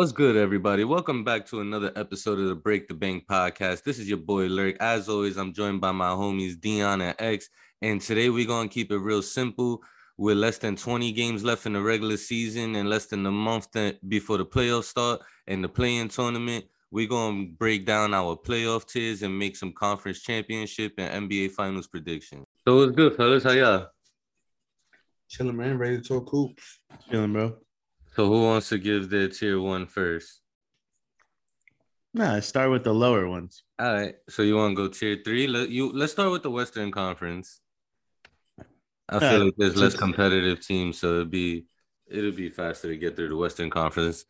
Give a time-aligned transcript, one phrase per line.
[0.00, 0.84] What's good, everybody?
[0.84, 3.82] Welcome back to another episode of the Break the Bank podcast.
[3.82, 4.78] This is your boy Lurk.
[4.80, 7.50] As always, I'm joined by my homies Dion and X.
[7.82, 9.82] And today we're gonna keep it real simple.
[10.16, 13.76] With less than 20 games left in the regular season and less than a month
[14.08, 19.20] before the playoffs start and the play-in tournament, we're gonna break down our playoff tiers
[19.20, 22.46] and make some conference championship and NBA finals predictions.
[22.66, 23.44] So what's good, fellas?
[23.44, 23.88] How y'all?
[25.28, 25.76] Chilling, man.
[25.76, 26.78] Ready to talk hoops.
[27.10, 27.58] Chilling, bro.
[28.14, 30.40] So who wants to give the tier one first?
[32.12, 33.62] Nah, start with the lower ones.
[33.78, 34.16] All right.
[34.28, 35.46] So you want to go tier three?
[35.46, 37.60] Let you let's start with the Western Conference.
[39.08, 41.66] I feel like there's less competitive teams, so it'd be
[42.08, 44.24] it'll be faster to get through the Western Conference.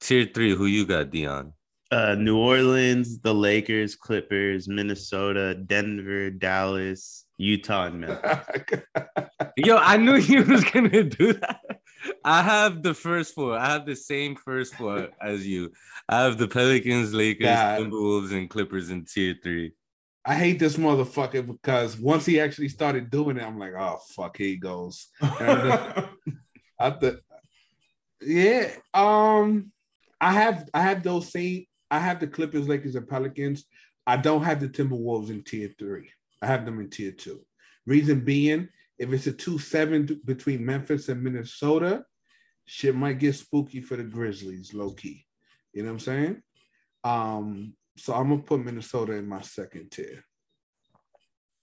[0.00, 1.52] Tier three, who you got, Dion?
[1.90, 8.82] Uh, New Orleans, the Lakers, Clippers, Minnesota, Denver, Dallas, Utah, and Memphis.
[9.56, 11.60] Yo, I knew you was gonna do that.
[12.24, 13.56] I have the first four.
[13.56, 15.72] I have the same first four as you.
[16.08, 17.80] I have the Pelicans, Lakers, God.
[17.80, 19.72] Timberwolves, and Clippers in tier three.
[20.24, 24.36] I hate this motherfucker because once he actually started doing it, I'm like, oh fuck,
[24.36, 25.08] here he goes.
[25.20, 26.08] I
[26.78, 27.20] the,
[28.22, 28.70] yeah.
[28.94, 29.70] Um,
[30.20, 31.66] I have I have those same.
[31.90, 33.64] I have the Clippers, Lakers, and Pelicans.
[34.06, 36.10] I don't have the Timberwolves in tier three.
[36.40, 37.44] I have them in tier two.
[37.86, 42.04] Reason being, if it's a 2 7 between Memphis and Minnesota,
[42.66, 45.26] shit might get spooky for the Grizzlies, low key.
[45.72, 46.42] You know what I'm saying?
[47.02, 50.24] Um, so I'm gonna put Minnesota in my second tier.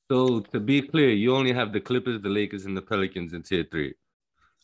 [0.09, 3.43] So to be clear, you only have the Clippers, the Lakers, and the Pelicans in
[3.43, 3.93] tier three.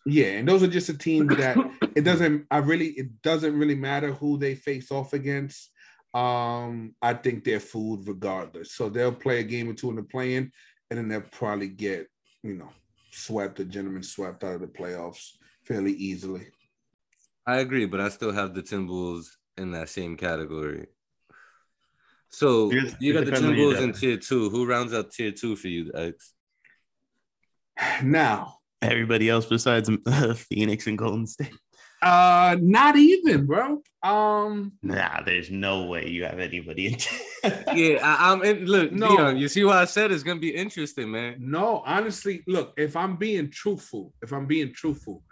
[0.06, 1.57] Yeah, and those are just a team that
[1.95, 2.45] it doesn't.
[2.51, 5.72] I really, it doesn't really matter who they face off against.
[6.13, 8.73] Um, I think they're food regardless.
[8.73, 10.51] So they'll play a game or two in the play-in,
[10.89, 12.07] and then they'll probably get
[12.47, 12.69] you know,
[13.11, 15.31] swept, the gentleman swept out of the playoffs
[15.63, 16.47] fairly easily.
[17.45, 19.27] I agree, but I still have the Timberwolves
[19.57, 20.87] in that same category.
[22.29, 24.49] So you got the Timberwolves in tier two.
[24.49, 26.33] Who rounds out tier two for you, X?
[28.03, 31.53] Now, everybody else besides uh, Phoenix and Golden State.
[32.01, 33.81] Uh, not even, bro.
[34.03, 36.87] Um, nah, there's no way you have anybody.
[36.87, 36.97] In
[37.75, 38.65] yeah, I, am in.
[38.65, 40.11] Look, no, Dion, you see what I said?
[40.11, 41.37] It's gonna be interesting, man.
[41.39, 45.23] No, honestly, look, if I'm being truthful, if I'm being truthful,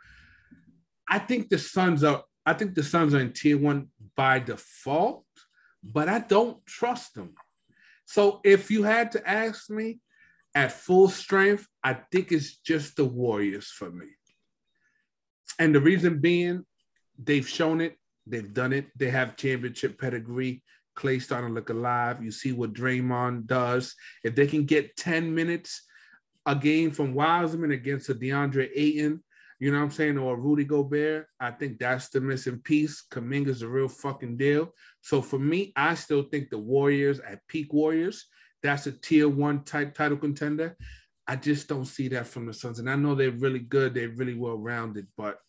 [1.07, 2.23] I think the Suns are.
[2.45, 5.25] I think the Suns are in tier one by default,
[5.83, 7.33] but I don't trust them.
[8.05, 9.99] So if you had to ask me
[10.53, 14.07] at full strength, I think it's just the Warriors for me.
[15.59, 16.66] And the reason being,
[17.17, 20.63] they've shown it, they've done it, they have championship pedigree.
[20.95, 22.23] Clay starting to look alive.
[22.23, 23.95] You see what Draymond does.
[24.23, 25.83] If they can get 10 minutes
[26.45, 29.21] a game from Wiseman against a DeAndre Ayton,
[29.59, 33.03] you know what I'm saying, or Rudy Gobert, I think that's the missing piece.
[33.09, 34.73] Kuminga's a real fucking deal.
[35.01, 38.25] So for me, I still think the Warriors at peak Warriors,
[38.61, 40.75] that's a tier one type title contender.
[41.28, 42.80] I just don't see that from the Suns.
[42.80, 45.40] And I know they're really good, they're really well rounded, but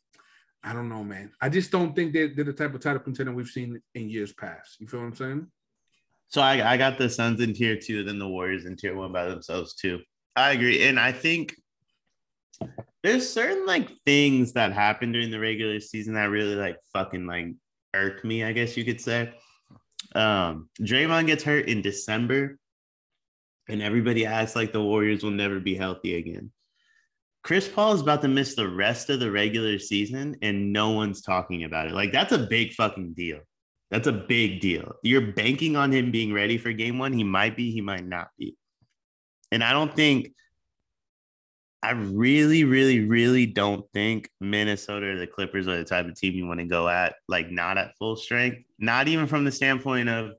[0.63, 1.33] I don't know, man.
[1.41, 4.33] I just don't think they're, they're the type of title contender we've seen in years
[4.33, 4.81] past.
[4.81, 5.47] You feel what I'm saying?
[6.29, 9.13] So I, I got the Suns in tier two, then the Warriors in tier one
[9.13, 10.01] by themselves too.
[10.35, 11.55] I agree, and I think
[13.03, 17.55] there's certain like things that happen during the regular season that really like fucking like
[17.95, 18.43] irk me.
[18.43, 19.33] I guess you could say.
[20.15, 22.59] Um, Draymond gets hurt in December,
[23.69, 26.51] and everybody acts like the Warriors will never be healthy again.
[27.43, 31.23] Chris Paul is about to miss the rest of the regular season and no one's
[31.23, 31.93] talking about it.
[31.93, 33.41] Like, that's a big fucking deal.
[33.91, 34.95] That's a big deal.
[35.03, 37.13] You're banking on him being ready for game one.
[37.13, 38.57] He might be, he might not be.
[39.53, 40.33] And I don't think,
[41.83, 46.35] I really, really, really don't think Minnesota or the Clippers are the type of team
[46.35, 50.09] you want to go at, like, not at full strength, not even from the standpoint
[50.09, 50.33] of,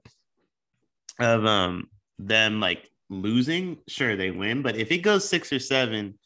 [1.19, 1.89] of um
[2.19, 3.77] them like losing.
[3.87, 6.17] Sure, they win, but if it goes six or seven,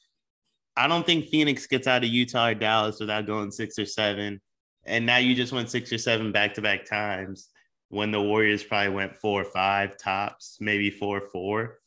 [0.76, 4.42] I don't think Phoenix gets out of Utah or Dallas without going six or seven.
[4.86, 7.50] And now you just went six or seven back to back times
[7.90, 11.80] when the Warriors probably went four or five tops, maybe four or four.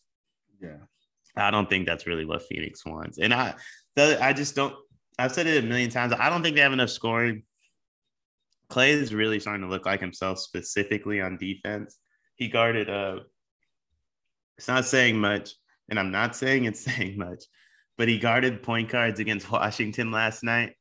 [0.61, 0.76] Yeah.
[1.37, 3.19] I don't think that's really what Phoenix wants.
[3.19, 3.55] And I
[3.96, 4.75] I just don't
[5.19, 6.12] I've said it a million times.
[6.12, 7.43] I don't think they have enough scoring.
[8.69, 11.99] Clay is really starting to look like himself specifically on defense.
[12.37, 13.20] He guarded uh
[14.59, 15.51] it's not saying much,
[15.89, 17.45] and I'm not saying it's saying much,
[17.99, 20.75] but he guarded point guards against Washington last night,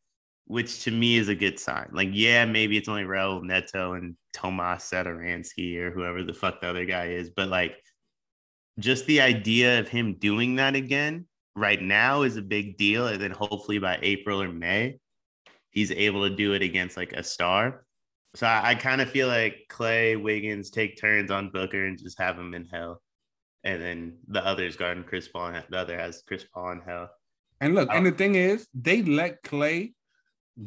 [0.45, 1.89] which to me is a good sign.
[1.91, 6.69] Like, yeah, maybe it's only Raul Neto and Tomas Satoransky or whoever the fuck the
[6.69, 7.75] other guy is, but like
[8.79, 13.07] just the idea of him doing that again right now is a big deal.
[13.07, 14.99] And then hopefully by April or May,
[15.69, 17.85] he's able to do it against like a star.
[18.35, 22.19] So I, I kind of feel like Clay Wiggins take turns on Booker and just
[22.19, 23.01] have him in hell,
[23.63, 25.47] and then the others guarding Chris Paul.
[25.47, 27.09] And the other has Chris Paul in hell.
[27.61, 27.93] And look, Oh.
[27.95, 29.93] and the thing is, they let Clay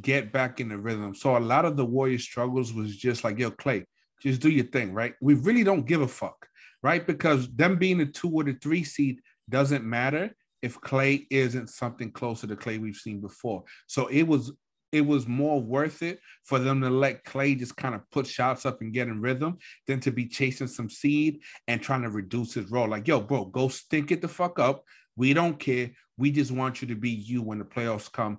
[0.00, 1.14] get back in the rhythm.
[1.14, 3.84] So a lot of the Warriors' struggles was just like, yo, Clay,
[4.20, 5.14] just do your thing, right?
[5.20, 6.48] We really don't give a fuck,
[6.82, 7.06] right?
[7.06, 12.10] Because them being the two or the three seed doesn't matter if Clay isn't something
[12.10, 13.64] closer to Clay we've seen before.
[13.87, 14.52] So it was
[14.92, 18.64] it was more worth it for them to let Clay just kind of put shots
[18.64, 22.54] up and get in rhythm than to be chasing some seed and trying to reduce
[22.54, 22.88] his role.
[22.88, 24.84] Like, yo, bro, go stink it the fuck up.
[25.16, 25.90] We don't care.
[26.16, 28.38] We just want you to be you when the playoffs come.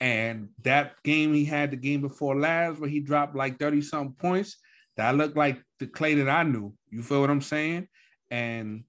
[0.00, 4.14] And that game he had the game before last, where he dropped like 30 something
[4.14, 4.58] points,
[4.96, 6.74] that looked like the Clay that I knew.
[6.90, 7.88] You feel what I'm saying?
[8.30, 8.84] And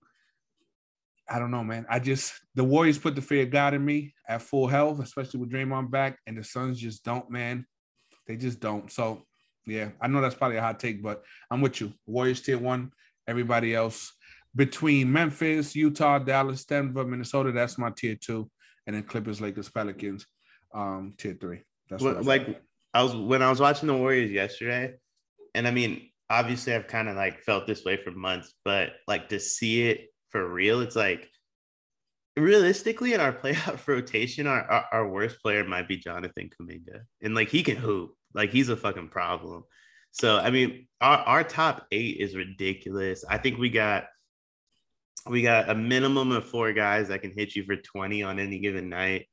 [1.29, 1.85] I don't know, man.
[1.89, 5.39] I just the Warriors put the fear of God in me at full health, especially
[5.39, 7.65] with Draymond back, and the Suns just don't, man.
[8.27, 8.91] They just don't.
[8.91, 9.23] So
[9.65, 11.93] yeah, I know that's probably a hot take, but I'm with you.
[12.05, 12.91] Warriors tier one,
[13.27, 14.13] everybody else
[14.55, 17.51] between Memphis, Utah, Dallas, Denver, Minnesota.
[17.51, 18.49] That's my tier two,
[18.85, 20.25] and then Clippers, Lakers, Pelicans,
[20.73, 21.61] um, tier three.
[21.89, 22.61] That's Well, like
[22.93, 24.93] I was when I was watching the Warriors yesterday,
[25.53, 29.29] and I mean, obviously I've kind of like felt this way for months, but like
[29.29, 31.29] to see it for real, it's like
[32.35, 37.01] realistically in our playoff rotation, our, our, our worst player might be Jonathan Kuminga.
[37.21, 38.11] And like he can hoop.
[38.33, 39.63] Like he's a fucking problem.
[40.11, 43.23] So I mean, our, our top eight is ridiculous.
[43.27, 44.05] I think we got
[45.27, 48.59] we got a minimum of four guys that can hit you for 20 on any
[48.59, 49.27] given night.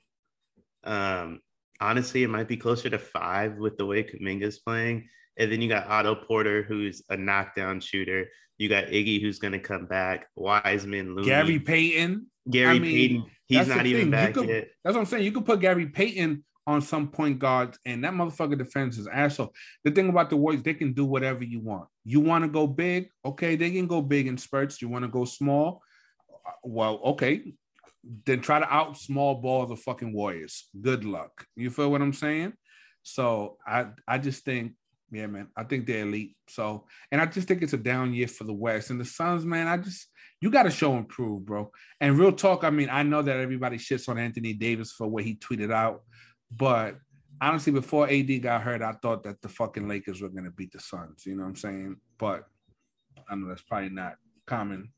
[0.82, 1.41] Um,
[1.81, 5.08] honestly, it might be closer to five with the way Kuminga's playing.
[5.36, 8.28] And then you got Otto Porter, who's a knockdown shooter.
[8.58, 10.28] You got Iggy, who's going to come back.
[10.36, 12.26] Wiseman, Looney, Gary Payton.
[12.48, 13.31] Gary I mean, Payton.
[13.46, 14.10] He's not even thing.
[14.10, 14.69] Back could- yet.
[14.84, 15.25] That's what I'm saying.
[15.25, 19.38] You could put Gary Payton on some point guards, and that motherfucker defends his ass
[19.38, 19.50] off.
[19.84, 21.88] The thing about the Warriors, they can do whatever you want.
[22.04, 23.56] You want to go big, okay?
[23.56, 24.81] They can go big in spurts.
[24.81, 25.82] You want to go small,
[26.62, 27.54] well, okay.
[28.25, 30.69] Then try to out small ball the fucking Warriors.
[30.78, 31.46] Good luck.
[31.56, 32.54] You feel what I'm saying?
[33.02, 34.72] So I, I just think,
[35.14, 36.37] yeah, man, I think they're elite.
[36.49, 39.44] So, and I just think it's a down year for the West and the Suns,
[39.44, 39.66] man.
[39.66, 40.08] I just,
[40.40, 41.70] you got to show and prove, bro.
[42.00, 45.25] And real talk, I mean, I know that everybody shits on Anthony Davis for what
[45.25, 46.02] he tweeted out,
[46.50, 46.96] but
[47.40, 50.81] honestly, before AD got hurt, I thought that the fucking Lakers were gonna beat the
[50.81, 51.25] Suns.
[51.26, 51.96] You know what I'm saying?
[52.19, 52.44] But
[53.28, 54.90] I know that's probably not common.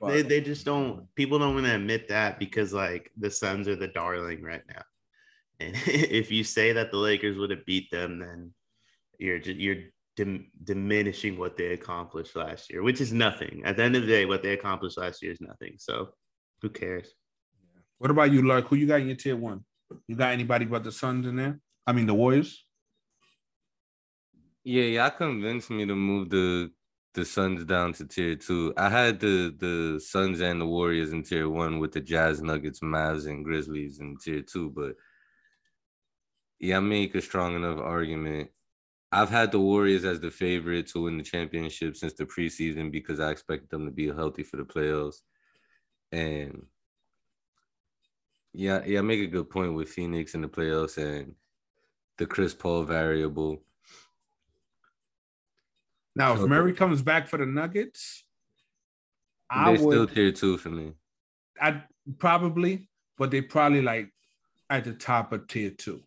[0.00, 3.68] But They, they just don't, people don't want to admit that because like the Suns
[3.68, 4.82] are the darling right now.
[5.60, 8.52] And if you say that the Lakers would have beat them, then
[9.18, 9.84] you're just, you're
[10.16, 13.62] dim- diminishing what they accomplished last year, which is nothing.
[13.64, 15.74] At the end of the day, what they accomplished last year is nothing.
[15.78, 16.10] So
[16.62, 17.14] who cares?
[17.98, 18.68] what about you, Lark?
[18.68, 19.64] Who you got in your tier one?
[20.08, 21.58] You got anybody but the Suns in there?
[21.86, 22.64] I mean, the Warriors.
[24.64, 26.70] Yeah, y'all convinced me to move the
[27.14, 28.74] the Suns down to tier two.
[28.76, 32.80] I had the the Suns and the Warriors in tier one with the Jazz, Nuggets,
[32.80, 34.70] Mavs, and Grizzlies in tier two.
[34.70, 34.96] But
[36.58, 38.50] yeah, I make a strong enough argument.
[39.14, 43.20] I've had the Warriors as the favorite to win the championship since the preseason because
[43.20, 45.20] I expect them to be healthy for the playoffs.
[46.10, 46.66] And
[48.52, 51.36] yeah, yeah, I make a good point with Phoenix in the playoffs and
[52.18, 53.62] the Chris Paul variable.
[56.16, 58.24] Now, if Murray comes back for the Nuggets,
[59.48, 60.92] I They're still tier two for me.
[61.60, 61.84] I
[62.18, 64.10] probably, but they probably like
[64.68, 66.02] at the top of tier two.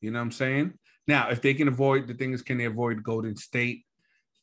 [0.00, 0.74] You know what I'm saying?
[1.08, 3.84] Now, if they can avoid the thing is, can they avoid Golden State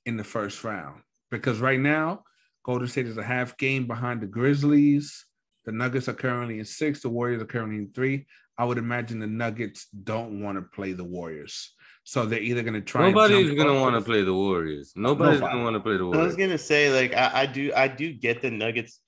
[0.05, 1.01] in the first round?
[1.29, 2.23] Because right now,
[2.63, 5.25] Golden State is a half game behind the Grizzlies.
[5.65, 7.01] The Nuggets are currently in six.
[7.01, 8.25] The Warriors are currently in three.
[8.57, 12.73] I would imagine the Nuggets don't want to play the Warriors, so they're either going
[12.73, 13.09] to try.
[13.09, 14.93] Nobody's gonna want to play the Warriors.
[14.95, 15.53] Nobody's Nobody.
[15.53, 16.23] gonna want to play the Warriors.
[16.23, 19.01] I was gonna say, like, I, I do, I do get the Nuggets,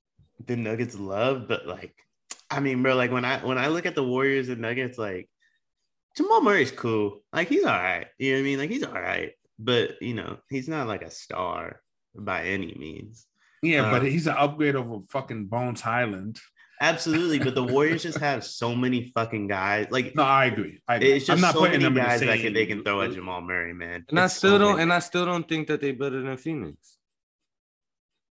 [0.46, 1.96] the Nuggets love, but like,
[2.52, 5.30] I mean, bro, like when I when I look at the Warriors and Nuggets, like
[6.18, 8.08] Jamal Murray's cool, like he's all right.
[8.18, 8.60] You know what I mean?
[8.60, 11.82] Like he's all right, but you know, he's not like a star
[12.16, 13.26] by any means.
[13.62, 16.40] Yeah, but Uh, he's an upgrade over fucking Bones Hyland.
[16.82, 19.88] Absolutely, but the Warriors just have so many fucking guys.
[19.90, 20.80] Like, No, I agree.
[20.88, 21.14] I agree.
[21.14, 22.84] it's just I'm not so putting many them in the guys that can, they can
[22.84, 24.06] throw at Jamal Murray, man.
[24.10, 24.72] And I still so don't.
[24.74, 24.84] many.
[24.84, 26.98] And I still don't think that they better than Phoenix.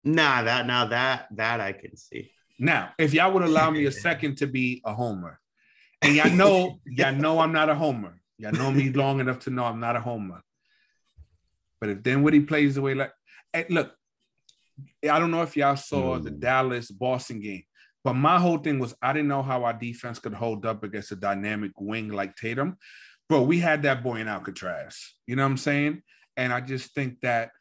[0.04, 2.32] Nah, that now that that I can see.
[2.58, 5.38] Now, if y'all would allow me a second to be a homer,
[6.02, 8.20] and y'all know, y'all know I'm not a homer.
[8.38, 10.42] Y'all know me long enough to know I'm not a homer.
[11.82, 13.12] But if Dinwiddie plays the way like,
[13.54, 13.94] hey, look,
[15.10, 16.40] I don't know if y'all saw the Mm.
[16.40, 17.64] Dallas Boston game,
[18.04, 21.12] but my whole thing was I didn't know how our defense could hold up against
[21.12, 22.78] a dynamic wing like Tatum.
[23.28, 24.98] bro, we had that boy in Alcatraz.
[25.28, 26.02] You know what I'm saying?
[26.36, 27.52] And I just think that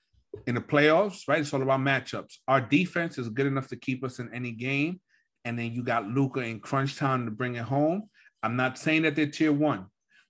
[0.46, 1.40] in the playoffs, right?
[1.40, 2.36] It's all about matchups.
[2.46, 5.00] Our defense is good enough to keep us in any game.
[5.44, 8.08] And then you got Luka in crunch time to bring it home.
[8.42, 9.86] I'm not saying that they're tier one,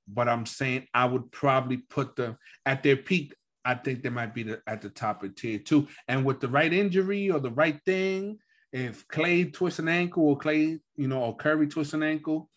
[0.07, 3.35] but I'm saying I would probably put them at their peak.
[3.65, 5.89] I think they might be the, at the top of tier two.
[6.07, 8.39] And with the right injury or the right thing,
[8.73, 12.51] if Clay twists an ankle or Clay, you know, or Curry twists an ankle,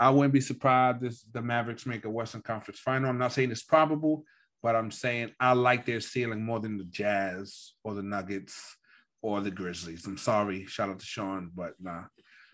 [0.00, 3.10] I wouldn't be surprised if the Mavericks make a Western Conference final.
[3.10, 4.24] I'm not saying it's probable,
[4.62, 8.76] but I'm saying I like their ceiling more than the Jazz or the Nuggets
[9.22, 10.06] or the Grizzlies.
[10.06, 12.04] I'm sorry, shout out to Sean, but nah.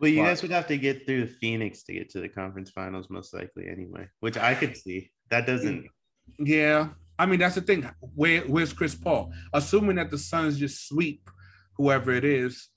[0.04, 2.68] Well, you But- guys would have to get through Phoenix to get to the conference
[2.68, 4.06] finals, most likely, anyway.
[4.20, 5.10] Which I could see.
[5.30, 5.86] That doesn't.
[6.38, 7.88] Yeah, I mean that's the thing.
[8.14, 9.32] Where where's Chris Paul?
[9.54, 11.30] Assuming that the Suns just sweep
[11.78, 12.68] whoever it is,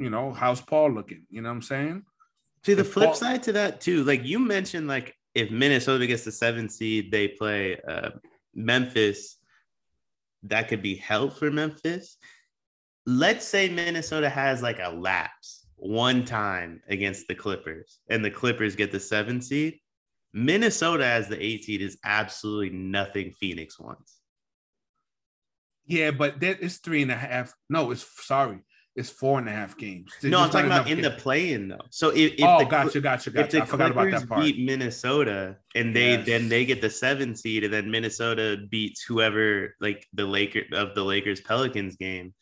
[0.00, 1.26] you know, how's Paul looking?
[1.28, 2.02] You know what I'm saying?
[2.64, 6.06] See the If flip Paul- side to that too, like you mentioned, like if Minnesota
[6.06, 8.12] gets the seven seed, they play uh,
[8.54, 9.36] Memphis.
[10.44, 12.16] That could be hell for Memphis.
[13.04, 18.76] Let's say Minnesota has like a lapse one time against the Clippers, and the Clippers
[18.76, 19.78] get the seven seed.
[20.34, 24.20] Minnesota as the eight seed is absolutely nothing Phoenix wants.
[25.86, 27.54] Yeah, but that it's three and a half.
[27.70, 28.58] No, it's sorry,
[28.94, 30.12] it's four and a half games.
[30.20, 31.78] There's no, I'm talking about in the play-in though.
[31.90, 34.42] So if, if oh, the, gotcha, gotcha, if the I forgot about that part.
[34.42, 36.26] beat Minnesota and they Yes.
[36.26, 40.94] then they get the seven seed and then Minnesota beats whoever like the Laker of
[40.94, 42.34] the Lakers Pelicans game.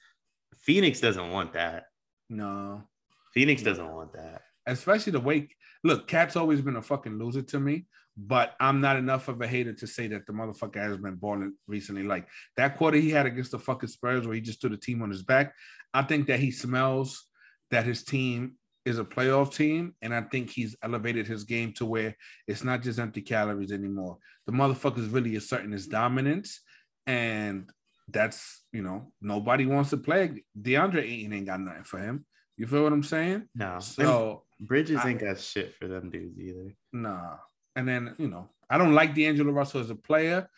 [0.62, 1.85] Phoenix doesn't want that.
[2.28, 2.88] No,
[3.37, 4.40] Phoenix doesn't want that.
[4.66, 5.49] especially the way.
[5.85, 7.85] Look, KAT's always been a fucking loser to me,
[8.16, 11.52] but I'm not enough of a hater to say that the motherfucker has been balling
[11.69, 12.02] recently.
[12.02, 12.26] Like
[12.57, 15.11] that quarter he had against the fucking Spurs, where he just threw the team on
[15.11, 15.52] his back.
[15.93, 17.26] I think that he smells
[17.71, 18.55] that his team
[18.87, 22.16] is a playoff team, and I think he's elevated his game to where
[22.47, 24.16] it's not just empty calories anymore.
[24.47, 26.62] The motherfucker's really asserting his dominance,
[27.07, 27.69] and
[28.09, 30.43] that's you know nobody wants to play.
[30.59, 32.25] DeAndre Ayton ain't got nothing for him.
[32.57, 33.49] You feel what I'm saying?
[33.55, 33.79] No.
[33.81, 36.75] So And Bridges I- ain't got shit for them dudes either.
[36.93, 37.37] Nah.
[37.75, 40.49] And then, you know, I don't like D'Angelo Russell as a player,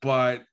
[0.00, 0.44] but,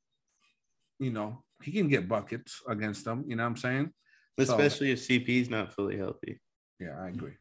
[1.00, 3.24] you know, he can get buckets against them.
[3.28, 3.94] You know what I'm saying?
[4.40, 6.40] So- Especially if CP's not fully healthy.
[6.80, 7.34] Yeah, I agree.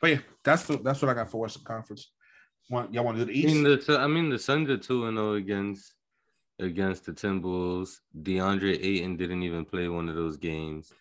[0.00, 2.10] But yeah, that's the, that's what I got for Western Conference.
[2.70, 3.86] Want, y'all want to do the I mean, East?
[3.86, 5.92] the I mean the Suns are two and zero against
[6.60, 7.98] against the Timberwolves.
[8.22, 10.92] DeAndre Ayton didn't even play one of those games,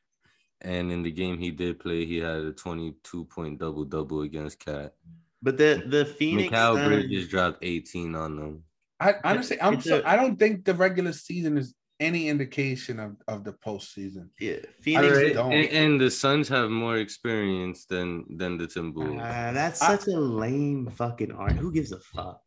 [0.64, 4.22] and in the game he did play, he had a twenty two point double double
[4.22, 4.94] against KAT.
[5.42, 8.64] But the the Phoenix Mikal Suns- Bridges dropped eighteen on them.
[9.00, 13.00] I honestly, I'm It's so, a- I don't think the regular season is any indication
[13.00, 14.30] of, of the postseason.
[14.40, 15.12] yeah, Phoenix.
[15.18, 15.54] really Alright, don't.
[15.54, 19.20] And, and the Suns have more experience than than the Timberwolves.
[19.22, 21.54] Ah, that's such a lame fucking art.
[21.54, 22.42] Who gives a fuck?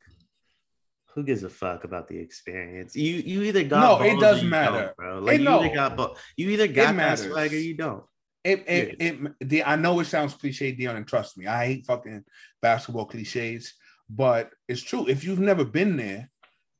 [1.17, 2.95] Who gives a fuck about the experience?
[2.95, 4.93] You you either got No, it does or matter.
[4.99, 5.19] bro.
[5.21, 5.63] Like It- you no.
[5.65, 7.27] either got ball, you either got that matters.
[7.27, 8.05] swag or you don't.
[8.45, 11.87] It, it, it, the, I know it sounds cliche, Dion, and trust me, I hate
[11.87, 12.23] fucking
[12.63, 13.75] basketball cliches,
[14.09, 15.09] but it's true.
[15.09, 16.31] If you've never been there,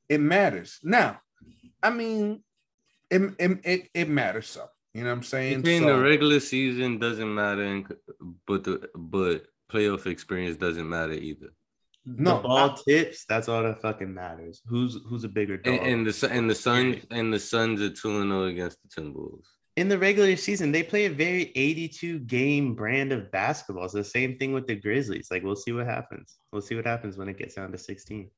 [0.09, 0.79] it matters.
[0.85, 1.19] Now,
[1.83, 2.45] I mean,
[3.11, 4.69] it, it, it, it matters some.
[4.95, 5.63] You know what I'm saying?
[5.63, 7.87] Between So- the regular season doesn't matter, and,
[8.47, 11.49] but the but playoff experience doesn't matter either.
[12.07, 13.25] No, the ball I- tips.
[13.29, 14.63] That's all that fucking matters.
[14.67, 15.75] Who's who's a bigger dog?
[15.75, 18.79] And, and the Sun- and the Suns and the Suns are two and zero against
[18.83, 19.47] the Timberwolves.
[19.77, 23.85] in the regular season, they play a very 82 game brand of basketball.
[23.85, 25.29] It's the same thing with the Grizzlies.
[25.31, 26.37] Like we'll see what happens.
[26.53, 28.31] We'll see what happens when it gets down to 16.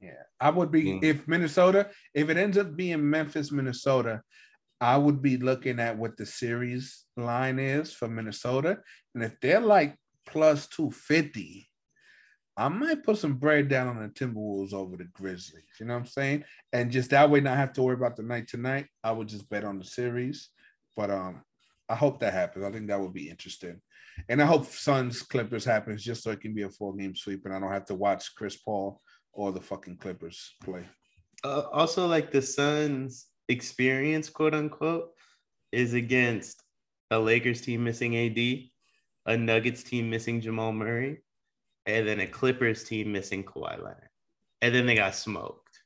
[0.00, 1.04] Yeah, I would be Mm.
[1.04, 4.20] if Minnesota, if it ends up being Memphis, Minnesota,
[4.78, 8.78] I would be looking at what the series line is for Minnesota.
[9.14, 9.96] And if they're like
[10.26, 11.66] plus 250,
[12.56, 15.64] I might put some bread down on the Timberwolves over the Grizzlies.
[15.78, 16.44] You know what I'm saying?
[16.72, 18.86] And just that way not have to worry about the night tonight.
[19.04, 20.48] I would just bet on the series.
[20.96, 21.42] But um,
[21.88, 22.64] I hope that happens.
[22.64, 23.80] I think that would be interesting.
[24.28, 27.44] And I hope Suns Clippers happens just so it can be a four game sweep
[27.44, 29.00] and I don't have to watch Chris Paul
[29.32, 30.84] or the fucking Clippers play.
[31.44, 35.10] Uh, also, like the Suns' experience, quote unquote,
[35.70, 36.62] is against
[37.10, 38.38] a Lakers team missing AD,
[39.26, 41.18] a Nuggets team missing Jamal Murray,
[41.86, 44.08] and then a Clippers team missing Kawhi Leonard.
[44.62, 45.82] And then they got smoked.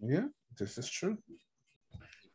[0.00, 0.26] Yeah,
[0.58, 1.18] this is true.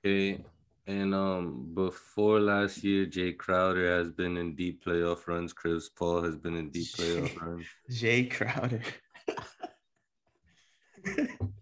[0.06, 0.44] Okay.
[0.88, 5.54] And um before last year, Jae Crowder has been in deep playoff runs.
[5.54, 7.66] Chris Paul has been in deep playoff runs.
[7.90, 8.82] Jae Crowder.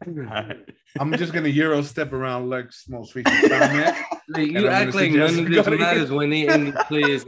[0.99, 3.95] I'm just gonna Euro step around Lex most recent comment.
[4.29, 7.25] Like, you I'm act like none of this matters when they in these players'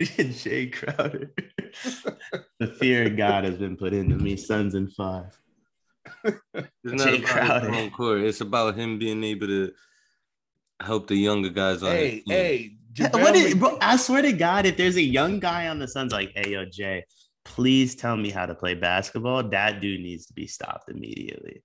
[0.18, 0.44] ears.
[0.44, 1.32] Jae Crowder.
[2.58, 5.38] The fear of God has been put into me, Suns in five.
[6.24, 7.70] It's not Jay about Crowder.
[7.72, 8.20] his court.
[8.22, 9.72] It's about him being able to
[10.82, 12.34] help the younger guys on Hey, his team.
[12.34, 12.76] hey,
[13.12, 16.12] What is, bro, I swear to God, if there's a young guy on the Suns
[16.12, 17.04] like, hey, yo, Jay,
[17.44, 21.62] please tell me how to play basketball, that dude needs to be stopped immediately.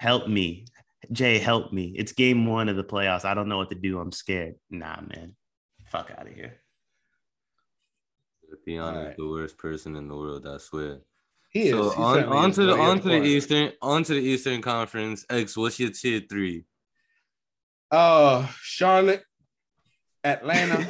[0.00, 0.66] Help me.
[1.12, 1.94] Jay, help me.
[1.96, 3.24] It's game one of the playoffs.
[3.24, 3.98] I don't know what to do.
[4.00, 4.56] I'm scared.
[4.70, 5.36] Nah, man.
[5.86, 6.60] Fuck out of here.
[8.66, 10.98] Dion is the worst person in the world, I swear.
[11.50, 11.70] He is.
[11.72, 13.22] So He on, on to the but on to the.
[13.22, 15.24] Eastern on to the Eastern Conference.
[15.30, 16.64] X, what's your tier three?
[17.90, 19.22] Uh, Charlotte,
[20.24, 20.88] Atlanta,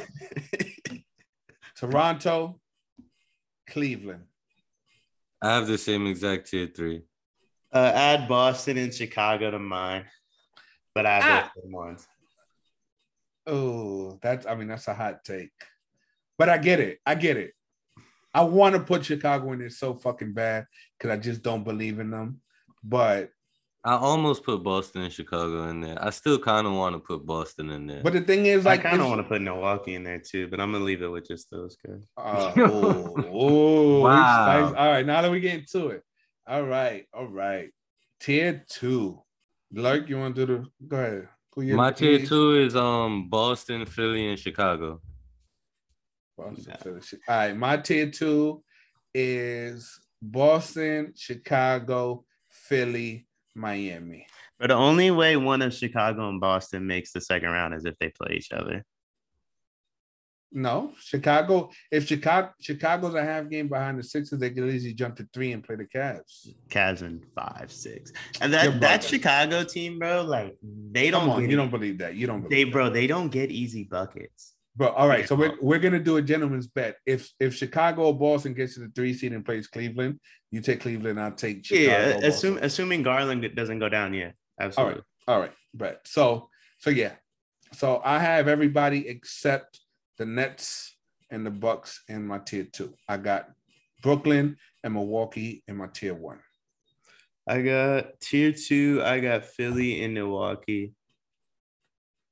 [1.77, 2.59] Toronto,
[3.69, 4.23] Cleveland.
[5.41, 7.03] I have the same exact tier three.
[7.73, 10.05] Uh, add Boston and Chicago to mine,
[10.95, 11.51] but I have Ah.
[11.55, 12.07] those ones.
[13.45, 14.47] Oh, that's.
[14.47, 15.51] I mean, that's a hot take,
[16.37, 16.99] but I get it.
[17.05, 17.51] I get it.
[18.33, 20.65] I want to put Chicago in there so fucking bad
[20.97, 22.41] because I just don't believe in them.
[22.83, 23.29] But
[23.85, 25.97] I almost put Boston and Chicago in there.
[26.03, 28.01] I still kind of want to put Boston in there.
[28.03, 30.47] but the thing is, like, I kind of want to put Milwaukee in there too,
[30.47, 32.03] but I'm gonna leave it with just those guys.
[32.17, 34.45] Uh, oh, oh, Wow.
[34.45, 34.73] nice.
[34.75, 36.01] All right, now that we get into it.
[36.47, 37.69] All right, all right.
[38.19, 39.21] Tier two.
[39.71, 40.87] Lurk, you want to do the?
[40.87, 41.27] Go ahead.
[41.57, 44.99] My tier two is um Boston, Philly, and Chicago.
[46.37, 46.75] Boston,
[47.27, 48.63] All right, my tier two
[49.13, 54.27] is Boston, Chicago, Philly, Miami.
[54.59, 57.97] But the only way one of Chicago and Boston makes the second round is if
[57.99, 58.83] they play each other.
[60.51, 61.69] No, Chicago.
[61.91, 65.51] If Chicago Chicago's a half game behind the Sixers, they could easily jump to three
[65.51, 66.47] and play the Cavs.
[66.69, 69.03] Cavs in five, six, and that that.
[69.03, 70.57] Chicago team, bro, like
[70.91, 71.21] they don't.
[71.21, 72.15] Come on, get, you don't believe that.
[72.15, 72.71] You don't believe They, that.
[72.71, 74.54] bro, they don't get easy buckets.
[74.77, 76.97] But all right, so we're, we're gonna do a gentleman's bet.
[77.05, 80.19] If if Chicago or Boston gets to the three seed and plays Cleveland,
[80.51, 81.19] you take Cleveland.
[81.19, 82.19] I'll take Chicago.
[82.19, 84.13] yeah, assume assuming Garland doesn't go down.
[84.13, 85.03] Yeah, absolutely.
[85.27, 86.01] All right, bet.
[86.05, 87.13] So so yeah,
[87.73, 89.79] so I have everybody except
[90.17, 90.97] the Nets
[91.31, 92.93] and the Bucks in my tier two.
[93.07, 93.49] I got
[94.03, 96.39] Brooklyn and Milwaukee in my tier one.
[97.47, 99.01] I got tier two.
[99.03, 100.93] I got Philly and Milwaukee,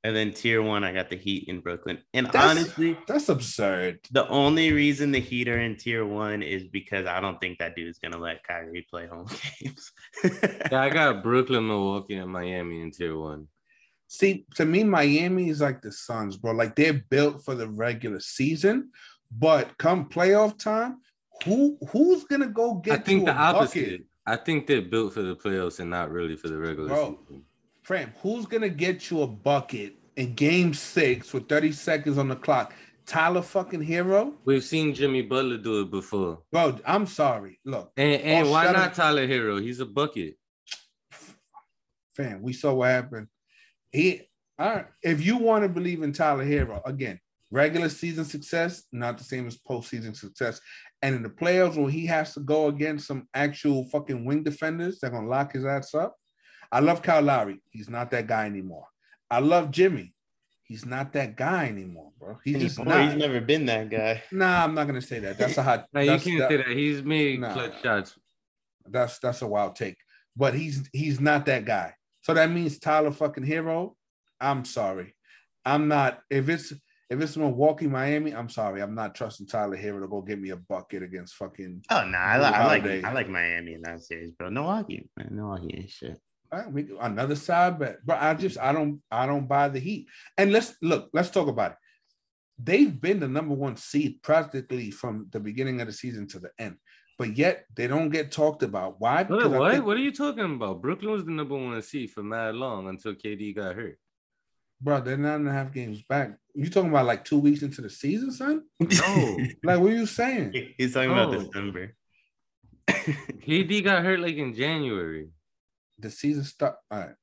[0.04, 0.84] and then tier one.
[0.84, 2.00] I got the Heat in Brooklyn.
[2.13, 4.00] And That's- honestly, That's absurd.
[4.12, 7.76] the only reason the Heat are in tier one is because I don't think that
[7.76, 9.28] dude's gonna let Kyrie play home
[9.62, 9.92] games.
[10.24, 13.48] Yeah, I got Brooklyn, Milwaukee, and Miami in tier one.
[14.08, 16.52] See, to me, Miami is like the Suns, bro.
[16.52, 18.92] Like they're built for the regular season,
[19.32, 20.98] but come playoff time,
[21.46, 23.56] who who's gonna go get I think you the a bucket?
[23.56, 24.02] opposite.
[24.26, 27.20] I think they're built for the playoffs and not really for the regular Bro.
[27.28, 27.44] season.
[27.84, 32.36] Fram, who's gonna get you a bucket in game six with 30 seconds on the
[32.36, 32.74] clock?
[33.06, 34.34] Tyler fucking Herro?
[34.46, 36.39] We've seen Jimmy Butler do it before.
[36.50, 37.60] Bro, I'm sorry.
[37.65, 38.93] Look, And, and why not up.
[38.93, 39.62] Tyler Herro?
[39.62, 40.36] He's a bucket.
[42.15, 43.28] fam, we saw what happened.
[43.91, 44.22] He
[44.58, 44.86] all right.
[45.02, 47.19] If you want to believe in Tyler Herro, again,
[47.52, 50.62] regular season success, not the same as postseason success.
[51.02, 55.00] And in the playoffs, when he has to go against some actual fucking wing defenders,
[55.00, 56.15] they're gonna lock his ass up.
[56.74, 57.62] I love Kyle Lowry.
[57.70, 58.88] He's not that guy anymore.
[59.30, 60.14] I love Jimmy.
[60.64, 62.40] He's not that guy anymore, bro.
[62.44, 63.10] He's just Anymore, not.
[63.10, 64.24] he's never been that guy.
[64.32, 65.38] Nah, I'm not gonna say that.
[65.38, 65.86] That's a hot.
[65.94, 66.68] No, you can't that- say that.
[66.68, 67.54] He's made Nah.
[67.54, 68.18] clutch shots.
[68.90, 69.98] That's that's a wild take.
[70.36, 71.94] But he's he's not that guy.
[72.22, 73.96] So that means Tyler fucking Herro.
[74.42, 75.16] I'm sorry.
[75.66, 76.72] I'm not if it's
[77.10, 78.82] if it's Milwaukee, Miami, I'm sorry.
[78.82, 82.18] I'm not trusting Tyler Herro to go get me a bucket against fucking Oh no,
[82.18, 83.04] I, li- I like Holiday.
[83.04, 84.50] I like Miami in that series, bro.
[84.50, 86.20] Milwaukee, man, Milwaukee ain't shit.
[86.54, 87.98] All right, we, another side bet.
[88.06, 90.08] But I just I don't I don't buy the heat.
[90.38, 91.78] And let's look, let's talk about it.
[92.60, 96.52] They've been the number one seed practically from the beginning of the season to the
[96.60, 96.76] end,
[97.18, 99.02] but yet they don't get talked about.
[99.02, 99.24] Why?
[99.24, 99.50] What?
[99.50, 99.72] What?
[99.74, 100.80] think- what are you talking about?
[100.84, 103.98] Brooklyn was the number one seed for mad long until KD got hurt.
[104.80, 106.38] bro, they're nine and a half games back.
[106.54, 108.63] You talking about like two weeks into the season, son?
[108.80, 109.38] No.
[109.63, 110.54] Like, what are you saying?
[110.78, 111.39] He's talking about Oh.
[111.39, 111.96] December.
[112.88, 115.30] KD got hurt like in January.
[116.04, 116.76] The season start.
[116.92, 117.16] All right.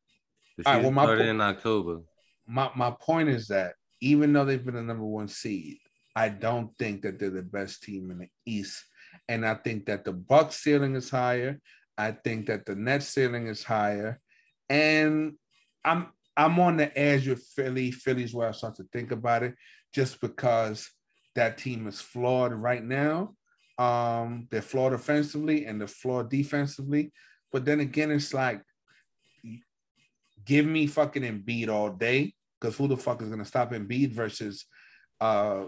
[0.59, 2.01] The All right, well, my started po- in October.
[2.47, 5.79] My my point is that even though they've been the number one seed,
[6.17, 8.83] I don't think that they're the best team in the East.
[9.29, 11.61] And I think that the Bucks ceiling is higher.
[11.99, 14.19] I think that the Nets ceiling is higher.
[14.69, 15.35] And
[15.85, 17.91] I'm I'm on the edge with Philly.
[17.91, 19.55] Philly's where I start to think about it,
[19.95, 20.89] just because
[21.35, 23.35] that team is flawed right now.
[23.79, 27.13] Um, they're flawed offensively and they're flawed defensively.
[27.53, 28.63] But then again, it's like
[30.45, 34.67] give me fucking Embiid all day because who the fuck is gonna stop Embiid versus
[35.21, 35.65] uh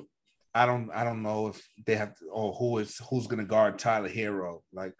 [0.54, 3.78] I don't I don't know if they have to, or who is who's gonna guard
[3.78, 4.62] Tyler Herro.
[4.72, 4.94] Like,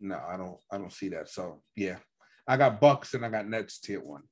[0.00, 1.28] no, I don't I don't see that.
[1.28, 1.98] So yeah,
[2.46, 4.22] I got Bucks and I got Nets tier one.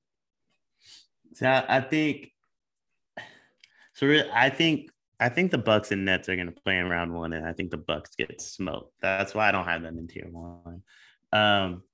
[1.35, 2.33] So I, think
[3.95, 4.07] so.
[4.07, 7.33] Really, I think I think the Bucks and Nets are to play in round one,
[7.33, 8.93] and I think the Bucks get smoked.
[9.01, 10.83] That's why I don't have them in tier one.
[11.33, 11.85] Um,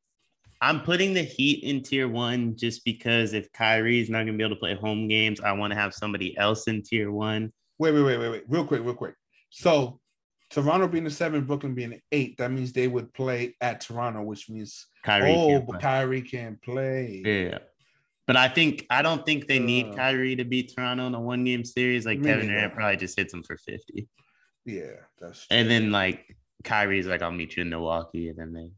[0.66, 4.42] I'm putting the Heat in tier one just because if Kyrie's not going to be
[4.42, 7.52] able to play home games, I want to have somebody else in tier one.
[7.79, 8.44] Wait, wait, wait, wait, wait.
[8.48, 9.14] Real quick, real quick.
[9.50, 10.00] So
[10.50, 14.22] Toronto being the seven, Brooklyn being the eight, that means they would play at Toronto,
[14.22, 15.81] which means Kyrie oh, but play.
[15.81, 17.22] Kyrie can't play.
[17.24, 17.59] Yeah.
[18.26, 19.94] But I think I don't think they need Uh.
[19.94, 22.05] Kyrie to beat Toronto in a one game series.
[22.05, 22.48] Like Kevin.
[22.48, 24.09] Durant probably just hits him for 50.
[24.64, 28.72] Yeah, that's And then like Kyrie's like, I'll meet you in Milwaukee, and then they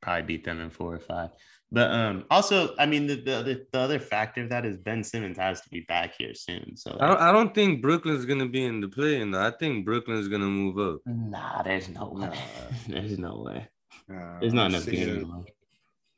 [0.00, 1.30] probably beat them in four or five.
[1.72, 5.04] But um also, I mean, the the other, the other factor of that is Ben
[5.04, 6.76] Simmons has to be back here soon.
[6.76, 9.20] So I don't, I don't think Brooklyn's gonna be in the play.
[9.20, 11.00] and I think Brooklyn's gonna move up.
[11.06, 12.26] nah, there's no way.
[12.28, 12.34] Nah.
[12.88, 13.68] there's no way.
[14.08, 15.28] Nah, There's not enough games it.
[15.28, 15.50] left.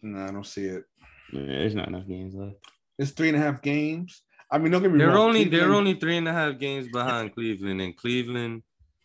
[0.01, 0.85] No, I don't see it.
[1.33, 2.57] Yeah, There's not enough games left.
[2.99, 4.23] It's three and a half games.
[4.51, 5.29] I mean, don't get me They're wrong.
[5.29, 8.63] only they're only three and a half games behind Cleveland, and Cleveland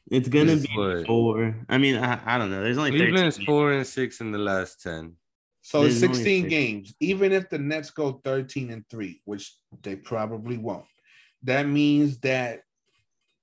[0.09, 1.05] It's gonna Is be what?
[1.05, 1.55] four.
[1.67, 2.63] I mean, I, I don't know.
[2.63, 5.15] There's only 13 Cleveland's four and six in the last ten.
[5.61, 6.95] So There's only 16 games.
[7.01, 10.85] Even if the Nets go 13 and 3, which they probably won't,
[11.43, 12.61] that means that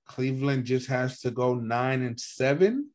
[0.07, 2.89] Cleveland just has to go nine and seven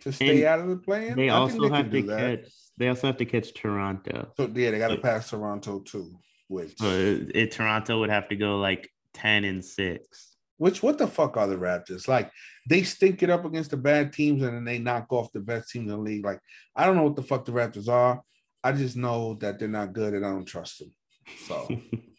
[0.00, 1.10] to stay And out of the play.
[1.14, 2.48] They I also they have to catch.
[2.76, 4.30] They also have to catch Toronto.
[4.36, 6.18] So yeah, they got to pass Toronto too.
[6.48, 10.35] Which, So it, it- Toronto would have to go like ten and six.
[10.58, 12.08] Which, what the fuck are the Raptors?
[12.08, 12.30] Like
[12.68, 15.70] they stink it up against the bad teams and then they knock off the best
[15.70, 16.24] team in the league.
[16.24, 16.40] Like
[16.74, 18.22] I don't know what the fuck the Raptors are.
[18.64, 20.92] I just know that they're not good and I don't trust them.
[21.46, 21.68] So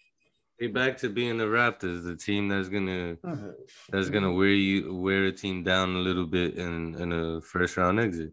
[0.60, 3.18] They back to being the Raptors, the team that's gonna
[3.90, 7.78] that's gonna wear you wear a team down a little bit in in a first
[7.78, 8.32] round exit.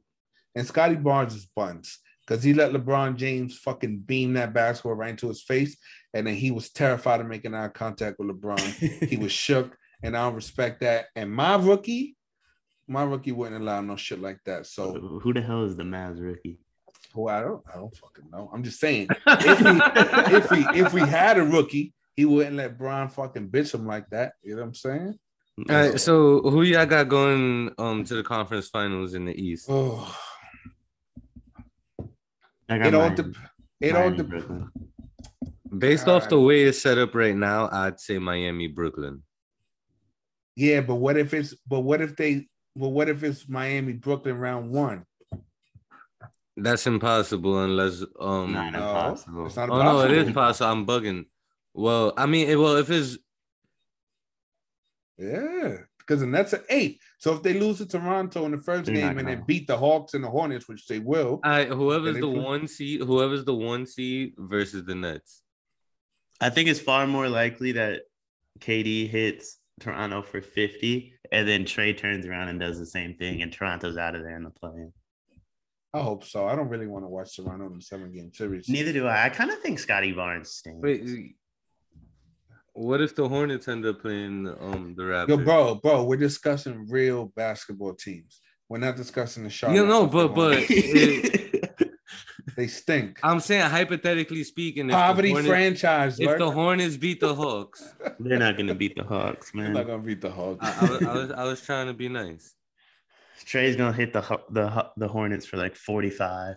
[0.54, 5.10] And Scottie Barnes is buns because he let LeBron James fucking beam that basketball right
[5.10, 5.76] into his face.
[6.14, 8.60] And then he was terrified of making eye contact with LeBron.
[9.08, 9.76] he was shook.
[10.04, 11.06] And I don't respect that.
[11.16, 12.16] And my rookie,
[12.86, 14.66] my rookie wouldn't allow no shit like that.
[14.66, 16.58] So Who the hell is the Mavs rookie?
[17.14, 18.50] who I don't I don't fucking know.
[18.52, 19.80] I'm just saying if he
[20.36, 24.10] if he if we had a rookie, he wouldn't let Brian fucking bitch him like
[24.10, 24.32] that.
[24.42, 25.18] You know what I'm saying?
[25.70, 29.66] All right, so who y'all got going um to the conference finals in the East?
[29.70, 30.14] Oh
[32.68, 33.36] I got it all Miami- dep-
[33.80, 34.70] it all Miami, dep- Brooklyn.
[35.78, 39.22] Based off the way it's set up right now, I'd say Miami, Brooklyn.
[40.56, 44.36] Yeah, but what if it's but what if they but what if it's Miami Brooklyn
[44.38, 45.04] round one?
[46.56, 48.52] That's impossible unless um.
[48.52, 49.46] Nah, No, impossible.
[49.46, 50.70] it's not oh no, it is possible.
[50.70, 51.24] I'm bugging.
[51.74, 53.18] Well, I mean, it- well, if it's
[55.18, 57.00] Yeah, because the Nets are eight.
[57.18, 59.76] So if they lose to Toronto in the 1st They're game and then beat the
[59.76, 63.54] Hawks and the Hornets, which they will, I whoever's the play- one seed, whoever's the
[63.54, 65.42] one seed versus the Nets.
[66.40, 68.02] I think it's far more likely that
[68.60, 73.42] KD hits Toronto for 50 and then Trae turns around and does the same thing
[73.42, 74.88] and Toronto's out of there in the play.
[75.92, 76.46] I hope so.
[76.48, 78.68] I don't really want to watch Toronto in the seven game series.
[78.68, 79.26] Neither do I.
[79.26, 80.80] I kind of think Scottie Barnes stinks.
[80.82, 81.36] Wait,
[82.72, 85.28] what if the Hornets end up playing um the Raptors?
[85.28, 88.40] Yo, bro, bro, we're discussing real basketball teams.
[88.68, 89.76] We're not discussing the Charlotte.
[89.76, 91.53] You know, but but it-
[92.56, 93.18] they stink.
[93.22, 96.20] I'm saying hypothetically speaking, if the Poverty Hornets, franchise.
[96.20, 96.38] if Lurk.
[96.38, 99.72] the Hornets beat the Hawks, They're not going to beat the Hawks, man.
[99.72, 100.64] They're not gonna beat the Hawks.
[100.64, 102.54] I, I, was, I was I was trying to be nice.
[103.44, 106.56] Trae's going to hit the the the Hornets for like 45.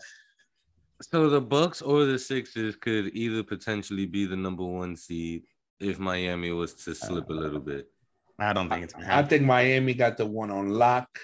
[1.01, 5.43] So the Bucks or the Sixers could either potentially be the number one seed
[5.79, 7.87] if Miami was to slip a little bit.
[8.39, 11.19] I don't think it's going to I think Miami got the one on lock.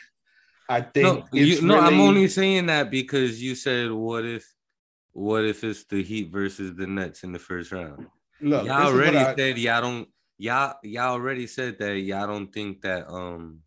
[0.70, 4.53] I think No, it's you, no, I'm only saying that because you said what if,
[5.14, 8.08] what if it's the Heat versus the Nets in the first round?
[8.42, 8.66] look.
[8.66, 12.28] y'all this is what already I- said y'all don't y'all y'all already said that y'all
[12.28, 13.60] don't think that um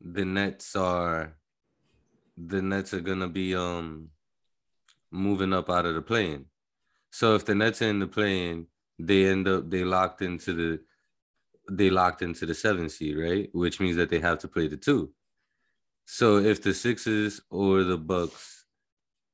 [0.00, 1.36] the Nets are
[2.36, 4.08] the Nets are gonna be um
[5.10, 6.46] moving up out of the plane.
[7.10, 8.66] So if the Nets are in the plane,
[8.98, 10.80] they end up they locked into the
[11.70, 13.48] they locked into the seven seed, right?
[13.52, 15.12] Which means that they have to play the two.
[16.04, 18.55] So if the Sixers or the Bucks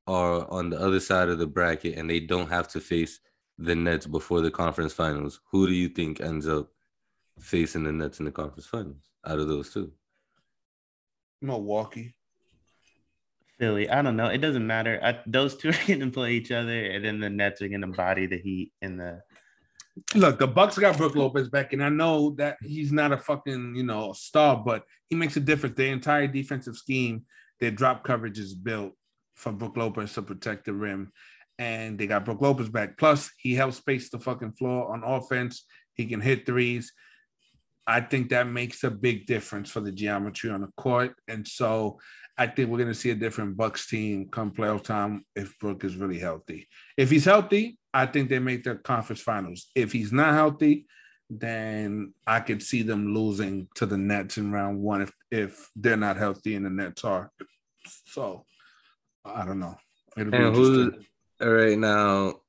[0.07, 3.19] are on the other side of the bracket and they don't have to face
[3.57, 6.69] the Nets before the conference finals, who do you think ends up
[7.39, 9.91] facing the Nets in the conference finals out of those two?
[11.41, 12.15] Milwaukee.
[13.59, 14.27] Philly, I don't know.
[14.27, 14.99] It doesn't matter.
[15.03, 17.81] I, those two are going to play each other, and then the Nets are going
[17.81, 19.21] to body the Heat in the
[20.15, 23.75] Look, the Bucks got Brook Lopez back, and I know that he's not a fucking
[23.75, 25.75] you know star, but he makes a difference.
[25.75, 27.25] The entire defensive scheme,
[27.59, 28.93] their drop coverage is built
[29.35, 31.11] for Brook Lopez to protect the rim,
[31.59, 32.97] and they got Brook Lopez back.
[32.97, 35.65] Plus, he helps space the fucking floor on offense.
[35.93, 36.91] He can hit threes.
[37.85, 41.99] I think that makes a big difference for the geometry on the court, and so
[42.37, 45.83] I think we're going to see a different Bucks team come playoff time if Brook
[45.83, 46.67] is really healthy.
[46.97, 49.67] If he's healthy, I think they make the conference finals.
[49.75, 50.87] If he's not healthy,
[51.29, 55.97] then I could see them losing to the Nets in round one if if they're
[55.97, 57.31] not healthy and the Nets are.
[58.07, 58.45] So
[59.25, 59.77] I don't know.
[60.17, 60.93] It'll and who
[61.41, 62.41] right now?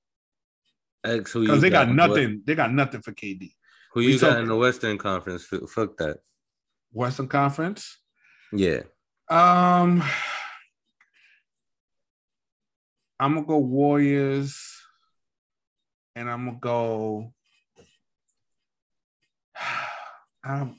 [1.04, 2.37] X who because they got, got nothing.
[2.37, 2.46] What?
[2.46, 3.52] They got nothing for KD.
[3.92, 5.44] Who you we got in the Western Conference?
[5.44, 6.18] Fuck that.
[6.92, 7.98] Western Conference.
[8.52, 8.82] Yeah.
[9.28, 10.02] Um,
[13.20, 14.60] I'm gonna go Warriors,
[16.16, 17.32] and I'm gonna go.
[20.44, 20.70] I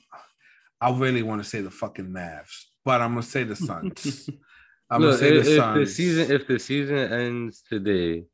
[0.80, 4.28] I really want to say the fucking Mavs, but I'm gonna say the Suns.
[4.88, 5.76] I'm Look, gonna say if, the Suns.
[5.76, 8.24] If the season, if the season ends today,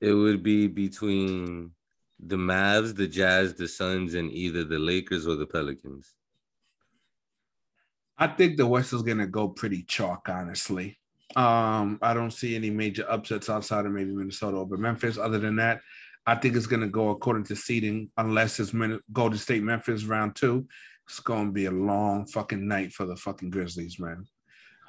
[0.00, 1.72] it would be between
[2.20, 6.14] the Mavs, the Jazz, the Suns, and either the Lakers or the Pelicans.
[8.16, 10.98] I think the West is gonna go pretty chalk, honestly.
[11.36, 15.18] Um, I don't see any major upsets outside of maybe Minnesota over Memphis.
[15.18, 15.80] Other than that,
[16.26, 18.72] I think it's gonna go according to seeding, unless it's
[19.12, 20.68] Golden State Memphis round two.
[21.08, 24.26] It's gonna be a long fucking night for the fucking Grizzlies, man.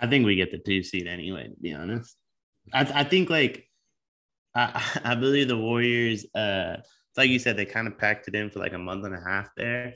[0.01, 1.47] I think we get the two seed anyway.
[1.47, 2.15] To be honest,
[2.73, 3.67] I, I think like
[4.55, 6.25] I, I believe the Warriors.
[6.34, 6.77] Uh,
[7.17, 9.19] like you said, they kind of packed it in for like a month and a
[9.19, 9.95] half there,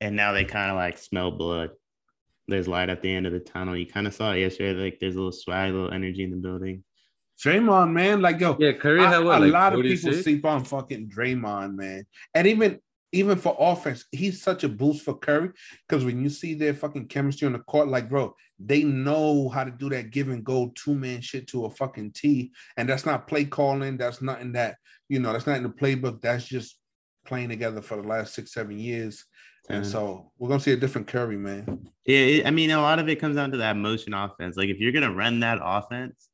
[0.00, 1.70] and now they kind of like smell blood
[2.50, 3.76] there's light at the end of the tunnel.
[3.76, 4.78] You kind of saw it yesterday.
[4.78, 6.84] Like there's a little swag, a little energy in the building.
[7.42, 10.04] Draymond, man, like yo, yeah, Curry had what, a like lot 46?
[10.04, 12.04] of people sleep on fucking Draymond, man,
[12.34, 12.80] and even
[13.12, 15.50] even for offense, he's such a boost for Curry
[15.88, 19.64] because when you see their fucking chemistry on the court, like bro, they know how
[19.64, 23.06] to do that give and go two man shit to a fucking T, and that's
[23.06, 23.96] not play calling.
[23.96, 24.76] That's nothing that
[25.08, 25.32] you know.
[25.32, 26.20] That's not in the playbook.
[26.20, 26.76] That's just
[27.24, 29.24] playing together for the last six seven years.
[29.68, 31.86] And so we're gonna see a different Curry, man.
[32.04, 34.56] Yeah, it, I mean, a lot of it comes down to that motion offense.
[34.56, 36.28] Like if you're gonna run that offense,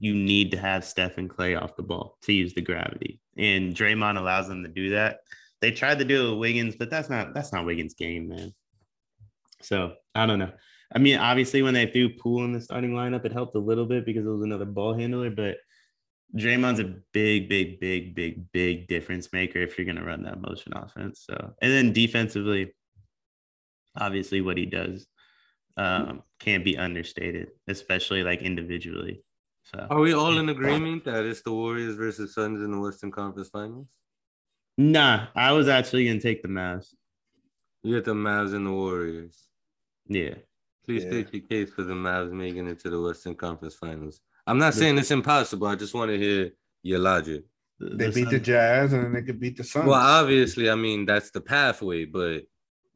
[0.00, 3.74] you need to have Steph and Clay off the ball to use the gravity, and
[3.74, 5.20] Draymond allows them to do that.
[5.60, 8.52] They tried to do it with Wiggins, but that's not that's not Wiggins' game, man.
[9.62, 10.52] So I don't know.
[10.94, 13.86] I mean, obviously, when they threw Poole in the starting lineup, it helped a little
[13.86, 15.56] bit because it was another ball handler, but
[16.36, 20.40] Draymond's a big, big, big, big, big difference maker if you're going to run that
[20.40, 21.24] motion offense.
[21.28, 22.74] So, and then defensively,
[23.96, 25.06] obviously, what he does
[25.76, 29.22] um, can't be understated, especially like individually.
[29.64, 33.10] So, are we all in agreement that it's the Warriors versus Suns in the Western
[33.10, 33.88] Conference Finals?
[34.76, 36.94] Nah, I was actually going to take the Mavs.
[37.82, 39.38] You get the Mavs and the Warriors.
[40.06, 40.34] Yeah.
[40.84, 41.10] Please yeah.
[41.10, 44.20] state your case for the Mavs making it to the Western Conference Finals.
[44.46, 45.66] I'm not saying it's impossible.
[45.66, 46.50] I just want to hear
[46.82, 47.44] your logic.
[47.80, 48.32] They the beat Sun.
[48.32, 49.86] the Jazz and then they could beat the Suns.
[49.86, 52.44] Well, obviously, I mean that's the pathway, but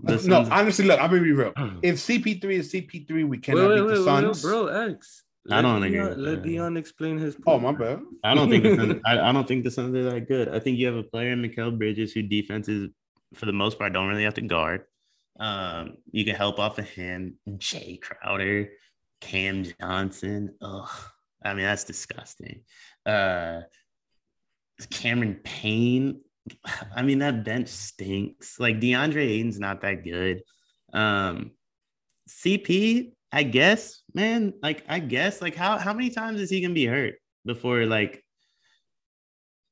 [0.01, 1.53] no, honestly, look, I'm gonna be real.
[1.83, 4.45] if CP3 is CP3, we cannot wait, wait, beat the Suns.
[4.45, 5.25] Wait, bro, X.
[5.49, 6.15] Let I don't agree.
[6.15, 7.35] let Dion explain his.
[7.35, 7.47] Point.
[7.47, 8.01] Oh my bad.
[8.23, 10.51] I don't think the Suns, I, I, don't think the Suns are that good.
[10.51, 12.91] I think you have a player in Mikal Bridges who defenses
[13.33, 14.85] for the most part don't really have to guard.
[15.41, 17.35] Um, you can help off the hand.
[17.49, 18.69] Jae Crowder,
[19.23, 20.55] Cam Johnson.
[20.61, 20.91] Ugh.
[21.43, 22.63] I mean, that's disgusting.
[23.07, 23.63] Uh,
[24.91, 26.21] Cameron Payne.
[26.95, 28.61] I mean, that bench stinks.
[28.61, 30.43] Like DeAndre Ayton's not that good.
[30.93, 31.53] Um,
[32.29, 34.55] CP, I guess, man.
[34.62, 37.14] Like, I guess, like, how how many times is he gonna be hurt
[37.45, 38.25] before like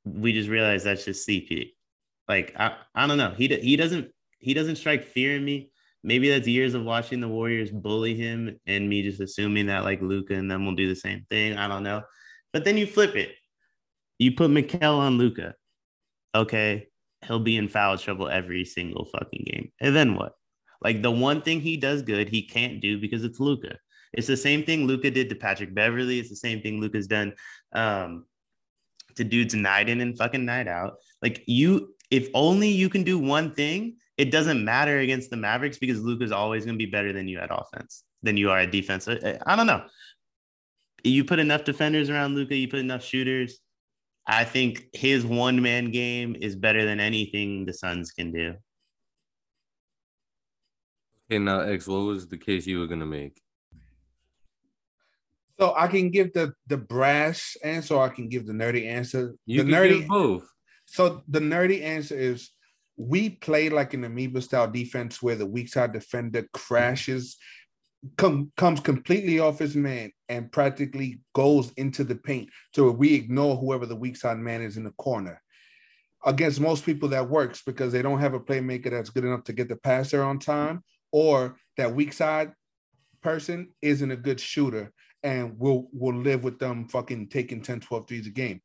[0.04, 1.70] we just realize that's just CP?
[2.28, 3.34] Like, I I don't know.
[3.36, 5.70] He he doesn't he doesn't strike fear in me
[6.06, 10.00] maybe that's years of watching the Warriors bully him and me just assuming that like
[10.00, 11.58] Luka and them will do the same thing.
[11.58, 12.02] I don't know.
[12.52, 13.32] But then you flip it.
[14.18, 15.54] You put Mikal on Luka.
[16.34, 16.86] Okay.
[17.26, 19.72] He'll be in foul trouble every single fucking game.
[19.80, 20.32] And then what?
[20.86, 23.76] Like the one thing he does good, he can't do because it's Luka.
[24.12, 26.20] It's the same thing Luka did to Patrick Beverley.
[26.20, 27.32] It's the same thing Luka's done
[27.72, 28.24] um,
[29.16, 30.98] to dudes night in and fucking night out.
[31.20, 35.76] Like you, if only you can do one thing, it doesn't matter against the Mavericks
[35.76, 38.70] because Luka's always going to be better than you at offense, than you are at
[38.70, 39.08] defense.
[39.08, 39.82] I, I don't know.
[41.02, 42.54] You put enough defenders around Luka.
[42.54, 43.58] you put enough shooters.
[44.24, 48.54] I think his one man game is better than anything the Suns can do.
[51.28, 53.40] Okay, now uh, X, what was the case you were gonna make?
[55.58, 59.34] So I can give the the brash answer, or I can give the nerdy answer.
[59.46, 60.48] You the can nerdy both.
[60.84, 62.50] So the nerdy answer is
[62.96, 67.36] we play like an amoeba style defense where the weak side defender crashes,
[68.16, 72.48] come, comes completely off his man, and practically goes into the paint.
[72.74, 75.42] So we ignore whoever the weak side man is in the corner.
[76.24, 79.52] Against most people, that works because they don't have a playmaker that's good enough to
[79.52, 82.52] get the passer on time, or that weak side
[83.22, 84.92] person isn't a good shooter
[85.22, 88.60] and we'll we'll live with them fucking taking 10 12 threes a game.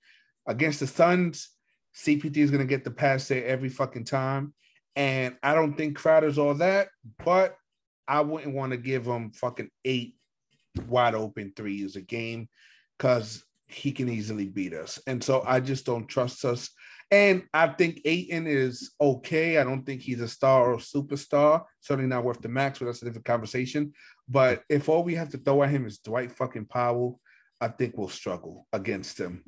[0.48, 1.50] Against the suns
[1.96, 4.54] CP3 is going to get the pass there every fucking time.
[4.96, 6.90] And i don't think crowder's all that
[7.24, 7.56] but
[8.10, 10.16] i wouldn't want to give him fucking eight
[10.88, 12.50] wide open threes a game
[12.98, 16.70] because he can easily beat us and so i just don't trust us
[17.12, 19.58] and I think Ayton is okay.
[19.58, 21.66] I don't think he's a star or a superstar.
[21.82, 23.92] Certainly not worth the max, but that's a different conversation.
[24.30, 27.20] But if all we have to throw at him is Dwight fucking Powell,
[27.60, 29.44] I think we'll struggle against him.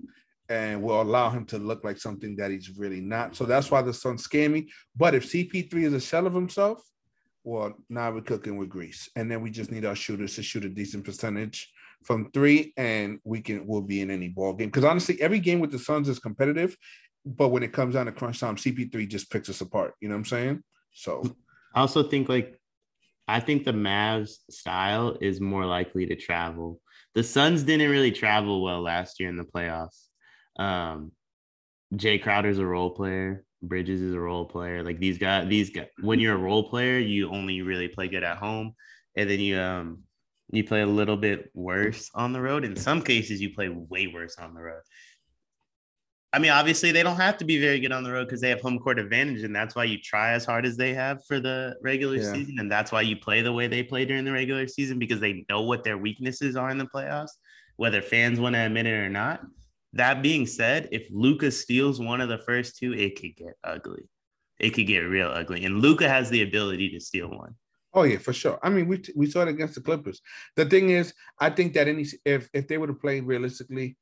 [0.50, 3.38] And we'll allow him to look like something that he's really not.
[3.38, 4.70] So that's why the Suns scare me.
[4.94, 6.84] But if CP3 is a shell of himself,
[7.46, 9.10] well, now we're cooking with grease.
[9.16, 11.72] And then we just need our shooters to shoot a decent percentage
[12.06, 14.70] from three, and we can we'll be in any ball game.
[14.70, 16.76] Because honestly, every game with the Suns is competitive,
[17.26, 19.94] but when it comes down to crunch time, CP3 just picks us apart.
[20.02, 20.64] You know what I'm saying?
[20.94, 21.24] So
[21.74, 22.60] I also think like
[23.28, 26.80] I think the Mavs style is more likely to travel.
[27.16, 30.08] The Suns didn't really travel well last year in the playoffs.
[30.58, 31.12] Um,
[31.96, 33.46] Jae Crowder's a role player.
[33.62, 34.84] Bridges is a role player.
[34.84, 38.24] Like these guys, these guys, when you're a role player, you only really play good
[38.24, 38.74] at home,
[39.16, 40.04] and then you um
[40.52, 42.64] you play a little bit worse on the road.
[42.64, 44.82] In some cases, you play way worse on the road.
[46.34, 48.50] I mean, obviously, they don't have to be very good on the road because they
[48.50, 51.40] have home court advantage, and that's why you try as hard as they have for
[51.40, 52.34] the regular yeah.
[52.34, 55.20] season, and that's why you play the way they play during the regular season because
[55.20, 57.30] they know what their weaknesses are in the playoffs,
[57.76, 59.42] whether fans want to admit it or not.
[59.94, 64.10] That being said, if Luka steals one of the first two, it could get ugly.
[64.60, 67.54] It could get real ugly, and Luka has the ability to steal one.
[67.94, 68.60] Oh yeah, for sure.
[68.64, 70.22] I mean, we we saw it against the Clippers.
[70.56, 73.98] The thing is, I think that any if if they would have played realistically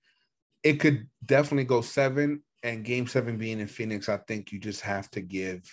[0.64, 2.44] it could definitely go seven.
[2.64, 5.64] And game seven being in Phoenix, I think you just have to give,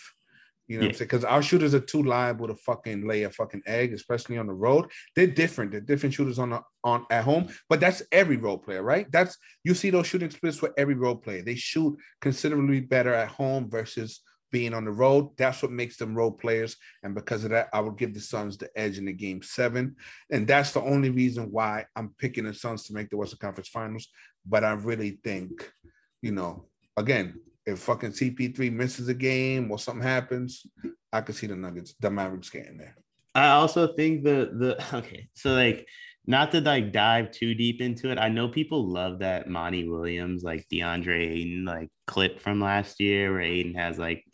[0.68, 0.86] you know yeah.
[0.86, 1.08] what I'm saying?
[1.08, 4.54] Because our shooters are too liable to fucking lay a fucking egg, especially on the
[4.54, 4.86] road.
[5.14, 5.72] They're different.
[5.72, 9.06] They're different shooters on the on at home, but that's every role player, right?
[9.12, 11.42] That's you see those shooting splits for every role player.
[11.42, 15.30] They shoot considerably better at home versus being on the road.
[15.36, 16.76] That's what makes them role players.
[17.02, 19.96] And because of that, I would give the Suns the edge in the game seven.
[20.30, 23.68] And that's the only reason why I'm picking the Suns to make the Western Conference
[23.68, 24.08] Finals.
[24.46, 25.70] But I really think,
[26.22, 30.66] you know, again, if fucking CP3 misses a game or something happens,
[31.12, 32.96] I could see the Nuggets, the Mavericks getting there.
[33.34, 35.86] I also think the the okay, so like
[36.26, 38.18] not to like dive too deep into it.
[38.18, 43.32] I know people love that Monty Williams, like DeAndre Ayton, like clip from last year
[43.32, 44.24] where Ayton has like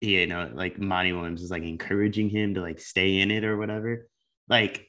[0.00, 3.56] you know, like Monty Williams is like encouraging him to like stay in it or
[3.56, 4.08] whatever.
[4.48, 4.86] Like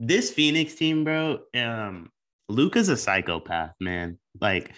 [0.00, 2.10] this Phoenix team, bro, um,
[2.48, 4.18] Luka's a psychopath, man.
[4.40, 4.72] Like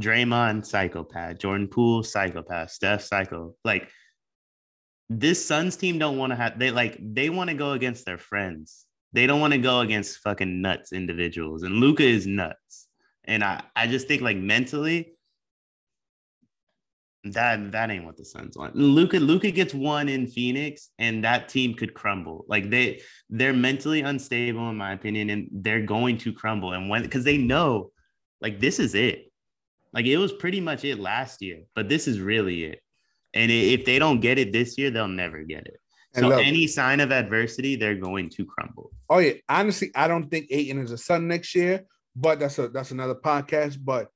[0.00, 3.54] Draymond, psychopath, Jordan Poole, psychopath, Steph, psycho.
[3.64, 3.88] Like
[5.10, 8.18] this Suns team don't want to have they like they want to go against their
[8.18, 8.86] friends.
[9.12, 11.62] They don't want to go against fucking nuts individuals.
[11.62, 12.88] And Luka is nuts.
[13.24, 15.14] And I, I just think like mentally,
[17.24, 18.76] that that ain't what the Suns want.
[18.76, 22.44] Luka Luka gets one in Phoenix, and that team could crumble.
[22.48, 26.72] Like they they're mentally unstable, in my opinion, and they're going to crumble.
[26.72, 27.90] And when because they know,
[28.40, 29.32] like this is it.
[29.92, 32.80] Like it was pretty much it last year, but this is really it.
[33.32, 35.80] And if they don't get it this year, they'll never get it.
[36.14, 38.92] So look, any sign of adversity, they're going to crumble.
[39.10, 42.68] Oh yeah, honestly, I don't think Ayton is a Sun next year, but that's a
[42.68, 43.78] that's another podcast.
[43.82, 44.08] But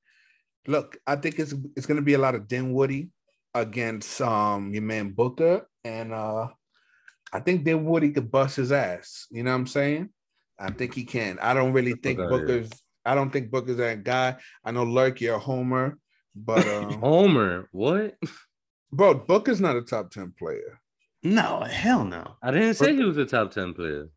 [0.67, 3.09] look, I think it's it's going to be a lot of Dinwiddie
[3.53, 6.47] against um your man Booker, and uh
[7.31, 9.27] I think Dinwiddie could bust his ass.
[9.29, 10.09] You know what I'm saying?
[10.57, 11.39] I think he can.
[11.39, 12.69] I don't really think okay, Booker's.
[12.69, 13.11] Yeah.
[13.11, 14.35] I don't think Booker's that guy.
[14.63, 15.97] I know Lurk, you're a homer,
[16.35, 18.15] but um, homer, what?
[18.91, 20.79] Bro, Booker's not a top ten player.
[21.23, 22.35] No, hell no.
[22.41, 24.09] I didn't say he was a top ten player.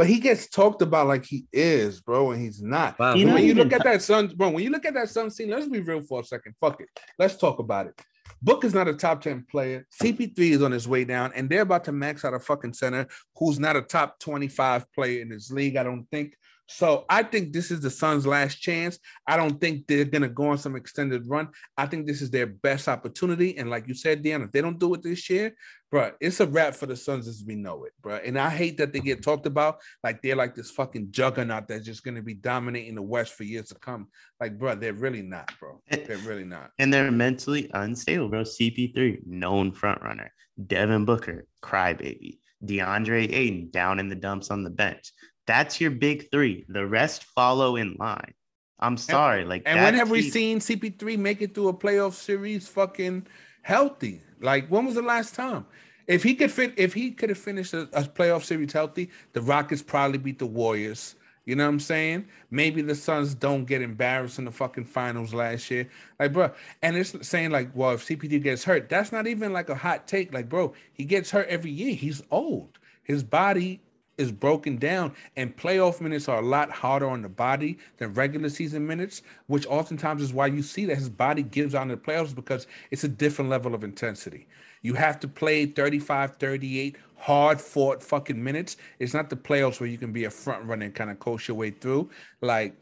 [0.00, 2.98] But he gets talked about like he is, bro, and he's not.
[2.98, 3.12] Wow.
[3.12, 5.68] When you look at that Sun, bro, when you look at that Sun scene, let's
[5.68, 6.54] be real for a second.
[6.58, 6.88] Fuck it.
[7.18, 8.00] Let's talk about it.
[8.40, 9.86] Book is not a top 10 player.
[10.02, 13.08] CP3 is on his way down, and they're about to max out a fucking center
[13.36, 16.32] who's not a top 25 player in this league, I don't think.
[16.72, 18.98] So I think this is the Suns' last chance.
[19.26, 21.48] I don't think they're gonna go on some extended run.
[21.76, 23.58] I think this is their best opportunity.
[23.58, 25.56] And like you said, Dan, if they don't do it this year,
[25.90, 28.20] bro, it's a wrap for the Suns as we know it, bro.
[28.24, 31.84] And I hate that they get talked about like they're like this fucking juggernaut that's
[31.84, 34.06] just gonna be dominating the West for years to come.
[34.38, 35.82] Like, bro, they're really not, bro.
[35.90, 36.70] They're really not.
[36.78, 38.42] And they're mentally unstable, bro.
[38.42, 40.32] CP3, known front runner.
[40.66, 42.38] Devin Booker, crybaby.
[42.64, 45.12] DeAndre Ayton down in the dumps on the bench.
[45.50, 46.64] That's your big three.
[46.68, 48.34] The rest follow in line.
[48.78, 49.44] I'm sorry.
[49.44, 53.26] Like, And when have we seen CP3 make it through a playoff series fucking
[53.62, 54.20] healthy?
[54.40, 55.66] Like, when was the last time?
[56.06, 59.42] If he could fit, if he could have finished a, a playoff series healthy, the
[59.42, 61.16] Rockets probably beat the Warriors.
[61.46, 62.28] You know what I'm saying?
[62.52, 65.90] Maybe the Suns don't get embarrassed in the fucking finals last year.
[66.20, 69.68] Like, bro, and it's saying like, well, if CP3 gets hurt, that's not even like
[69.68, 70.32] a hot take.
[70.32, 71.96] Like, bro, he gets hurt every year.
[71.96, 72.78] He's old.
[73.02, 73.80] His body
[74.20, 78.48] is broken down, and playoff minutes are a lot harder on the body than regular
[78.48, 81.96] season minutes, which oftentimes is why you see that his body gives out in the
[81.96, 84.46] playoffs because it's a different level of intensity.
[84.82, 88.76] You have to play 35, 38 hard fought fucking minutes.
[88.98, 91.48] It's not the playoffs where you can be a front runner and kind of coach
[91.48, 92.10] your way through.
[92.40, 92.74] Like,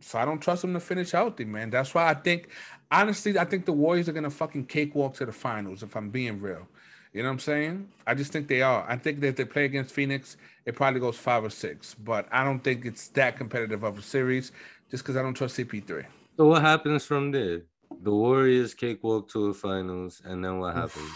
[0.00, 1.70] so I don't trust him to finish healthy, man.
[1.70, 2.50] That's why I think,
[2.90, 5.82] honestly, I think the Warriors are gonna fucking cakewalk to the finals.
[5.82, 6.68] If I'm being real,
[7.12, 7.88] you know what I'm saying?
[8.06, 8.84] I just think they are.
[8.88, 10.36] I think that if they play against Phoenix,
[10.66, 11.94] it probably goes five or six.
[11.94, 14.52] But I don't think it's that competitive of a series,
[14.90, 16.04] just because I don't trust CP3.
[16.36, 17.62] So what happens from there?
[18.02, 21.10] The Warriors cakewalk to the finals, and then what happens?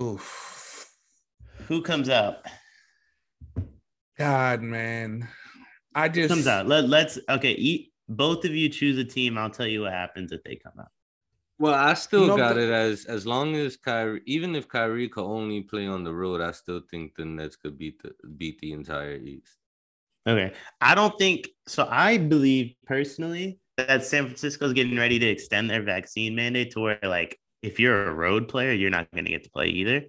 [0.00, 0.90] Oof.
[1.68, 2.36] Who comes out?
[4.16, 5.28] God, man.
[5.94, 6.66] I Who just comes out?
[6.66, 7.52] Let, let's okay.
[7.52, 9.38] Eat both of you choose a team.
[9.38, 10.88] I'll tell you what happens if they come out.
[11.60, 15.08] Well, I still You know, got it as as long as Kyrie, even if Kyrie
[15.08, 18.58] could only play on the road, I still think the Nets could beat the beat
[18.60, 19.58] the entire East.
[20.26, 20.52] Okay.
[20.80, 21.86] I don't think so.
[21.90, 26.98] I believe personally that San Francisco's getting ready to extend their vaccine mandate to where,
[27.02, 30.02] like, if you're a road player, you're not going to get to play either.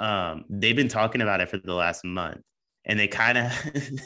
[0.00, 2.42] Um, they've been talking about it for the last month,
[2.84, 3.52] and they kind of,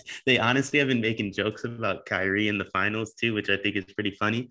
[0.26, 3.76] they honestly have been making jokes about Kyrie in the finals too, which I think
[3.76, 4.48] is pretty funny.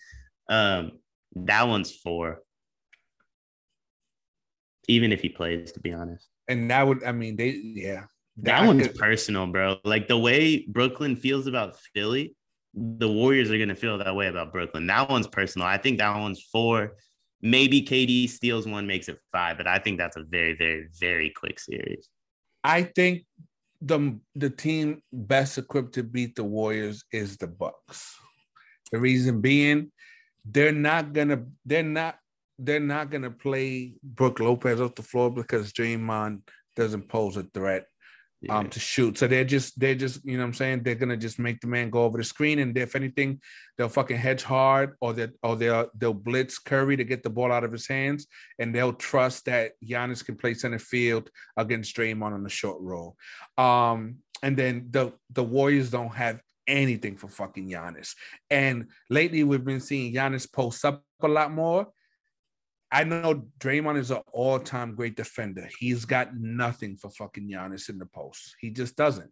[0.50, 1.01] Um,
[1.36, 2.40] that one's four,
[4.88, 6.28] even if he plays, to be honest.
[6.48, 8.04] and that would I mean they yeah.
[8.38, 9.78] That I one's could- personal, bro.
[9.84, 12.36] Like the way Brooklyn feels about Philly,
[12.74, 14.88] the Warriors are gonna feel that way about Brooklyn.
[14.88, 15.68] That one's personal.
[15.68, 16.96] I think that one's four.
[17.42, 21.32] Maybe KD steals one, makes it five, but I think that's a very, very, very
[21.32, 22.08] quick series.
[22.64, 23.26] I think
[23.82, 28.16] the the team best equipped to beat the Warriors is the Bucks.
[28.92, 29.92] The reason being,
[30.46, 32.18] they're not gonna they're not
[32.58, 36.42] they're not gonna play Brook Lopez off the floor because Draymond
[36.76, 37.86] doesn't pose a threat
[38.50, 39.18] um to shoot.
[39.18, 41.68] So they're just they're just you know what I'm saying they're gonna just make the
[41.68, 43.40] man go over the screen and if anything
[43.78, 47.52] they'll fucking hedge hard or that or they'll they'll blitz Curry to get the ball
[47.52, 48.28] out of his hands
[48.58, 53.16] and they'll trust that Giannis can play center field against Draymond on the short roll.
[53.58, 58.16] Um and then the the Warriors don't have anything for fucking Giannis.
[58.50, 61.88] And lately we've been seeing Giannis post up a lot more.
[62.92, 65.70] I know Draymond is an all-time great defender.
[65.80, 68.56] He's got nothing for fucking Giannis in the post.
[68.60, 69.32] He just doesn't.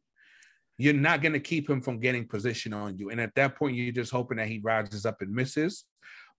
[0.78, 3.10] You're not going to keep him from getting position on you.
[3.10, 5.84] And at that point, you're just hoping that he rises up and misses.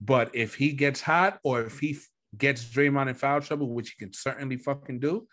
[0.00, 1.98] But if he gets hot or if he
[2.38, 5.26] gets Draymond in foul trouble, which he can certainly fucking do,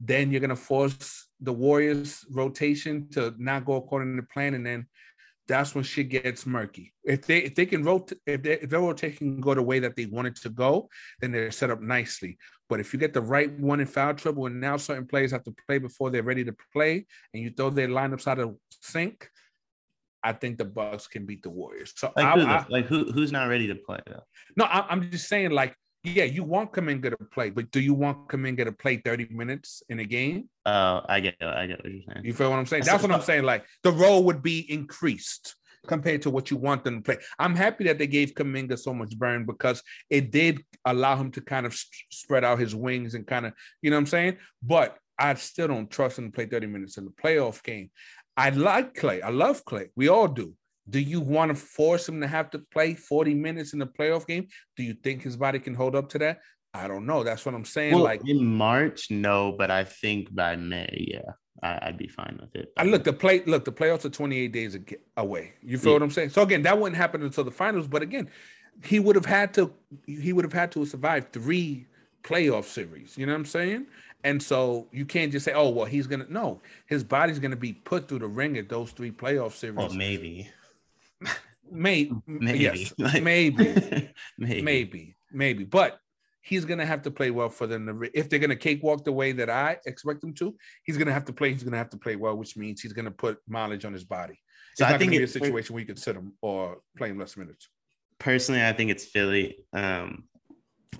[0.00, 4.54] then you're going to force the Warriors rotation to not go according to plan.
[4.54, 4.86] And then
[5.48, 6.92] that's when shit gets murky.
[7.04, 9.78] If they if they can rotate if, they, if their rotation can go the way
[9.78, 10.88] that they want it to go,
[11.20, 12.38] then they're set up nicely.
[12.68, 15.44] But if you get the right one in foul trouble, and now certain players have
[15.44, 19.30] to play before they're ready to play, and you throw their lineups out of sync,
[20.22, 21.94] I think the Bucks can beat the Warriors.
[21.96, 24.22] So Like, I, who, I- like who, who's not ready to play though?
[24.56, 25.74] no, I, I'm just saying, like,
[26.04, 29.82] yeah, you want Kuminga to play, but do you want Kuminga to play 30 minutes
[29.88, 30.48] in a game?
[30.64, 32.24] Oh, I get, I get what you're saying.
[32.24, 32.84] You feel what I'm saying?
[32.84, 33.44] That's what I'm saying.
[33.44, 37.16] Like the role would be increased compared to what you want them to play.
[37.38, 41.40] I'm happy that they gave Kuminga so much burn because it did allow him to
[41.40, 44.36] kind of s- spread out his wings and kind of, you know what I'm saying?
[44.62, 47.90] But I still don't trust him to play 30 minutes in the playoff game.
[48.36, 49.22] I like Klay.
[49.22, 49.88] I love Klay.
[49.96, 50.54] We all do.
[50.90, 54.26] Do you want to force him to have to play 40 minutes in the playoff
[54.26, 54.48] game?
[54.76, 56.40] Do you think his body can hold up to that?
[56.74, 57.22] I don't know.
[57.24, 57.94] That's what I'm saying.
[57.94, 61.32] Well, like in March, no, but I think by May, yeah,
[61.62, 62.72] I, I'd be fine with it.
[62.76, 63.42] I look the play.
[63.44, 64.78] Look, the playoffs are 28 days
[65.16, 65.54] away.
[65.62, 65.96] You feel Yeah.
[65.96, 66.30] what I'm saying?
[66.30, 67.88] So again, that wouldn't happen until the finals.
[67.88, 68.30] But again,
[68.84, 69.72] he would have had to.
[70.06, 71.86] He would have had to survive three
[72.22, 73.16] playoff series.
[73.16, 73.86] You know what I'm saying?
[74.24, 77.72] And so you can't just say, "Oh, well, he's gonna." No, his body's gonna be
[77.72, 79.76] put through the ring at those three playoff series.
[79.76, 80.48] Well, maybe.
[81.70, 82.58] May, Maybe.
[82.58, 83.74] yes, Like- maybe,
[84.38, 84.62] maybe.
[84.62, 85.64] maybe, maybe.
[85.64, 85.98] But
[86.40, 87.92] he's gonna have to play well for them to.
[87.94, 90.54] Re- if they're gonna cakewalk the way that I expect them to,
[90.84, 91.52] he's gonna have to play.
[91.52, 94.40] He's gonna have to play well, which means he's gonna put mileage on his body.
[94.72, 96.78] It's So not I think gonna be a situation where you can sit him or
[96.96, 97.68] play him less minutes.
[98.18, 99.64] personally, I think it's Philly.
[99.72, 100.24] Um,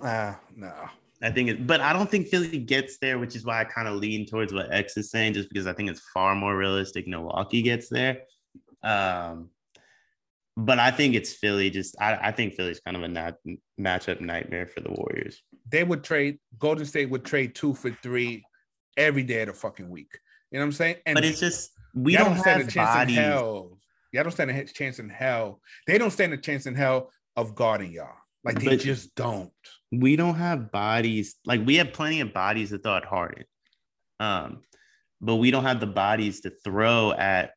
[0.01, 0.71] Ah, no.
[1.21, 3.87] I think it, but I don't think Philly gets there, which is why I kind
[3.89, 7.07] of lean towards what X is saying, just because I think it's far more realistic
[7.07, 8.21] Milwaukee gets there.
[8.83, 9.49] Um,
[10.65, 11.69] but I think it's Philly.
[11.69, 13.37] Just I, I think Philly's kind of a nat-
[13.79, 15.41] matchup nightmare for the Warriors.
[15.71, 16.39] They would trade.
[16.57, 18.43] Golden State would trade two for three
[18.97, 20.17] every day of the fucking week.
[20.51, 20.95] You know what I'm saying?
[21.05, 23.17] And But it's just we y'all don't stand a chance bodies.
[23.17, 23.77] in hell.
[24.11, 25.61] Y'all don't stand a chance in hell.
[25.87, 28.15] They don't stand a chance in hell of guarding y'all.
[28.43, 29.51] Like they But- just don't.
[29.91, 33.43] we don't have bodies like we have plenty of bodies to throw at Harden.
[34.19, 34.61] Um,
[35.21, 37.51] but we don't have the bodies to throw at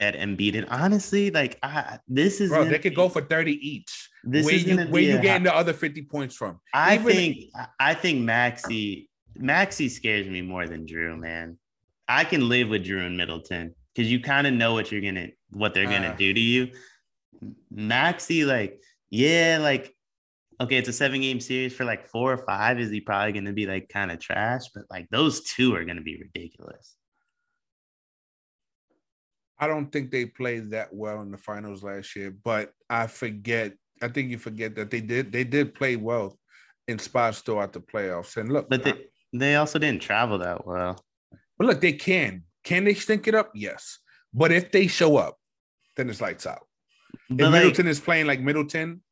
[0.00, 0.56] at Embiid.
[0.56, 4.08] And honestly, like I, this is Bro, they could be- go for 30 each.
[4.24, 6.58] This where is you where you getting the other 50 points from?
[6.74, 7.36] I even- think
[7.78, 11.58] I think Maxey Maxey scares me more than Jrue, man.
[12.08, 15.28] I can live with Jrue and Middleton because you kind of know what you're gonna
[15.50, 16.16] what they're gonna Ah.
[16.16, 16.70] do to you.
[17.70, 18.80] Maxey, like,
[19.10, 19.94] yeah, like
[20.60, 22.78] okay, it's a seven game series for like four or five.
[22.78, 24.62] Is he probably gonna be like kind of trash?
[24.74, 26.96] But like those two are gonna be ridiculous.
[29.60, 33.74] I don't think they played that well in the finals last year, but I forget.
[34.02, 35.30] I think you forget that they did.
[35.30, 36.38] They did play well
[36.88, 38.38] in spots throughout the playoffs.
[38.38, 38.94] And look, But they,
[39.34, 41.04] they also didn't travel that well.
[41.58, 42.44] but look, they can.
[42.64, 43.50] Can they stink it up?
[43.54, 43.98] Yes.
[44.32, 45.36] But if they show up,
[45.96, 46.66] then it's lights out.
[47.28, 49.02] If But like, Middleton is playing like Middleton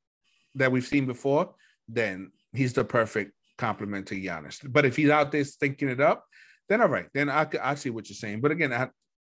[0.54, 1.54] that we've seen before,
[1.88, 4.60] then he's the perfect complement to Giannis.
[4.72, 6.24] But if he's out there stinking it up,
[6.68, 8.40] then all right, then I, I see what you're saying.
[8.40, 8.88] But again, I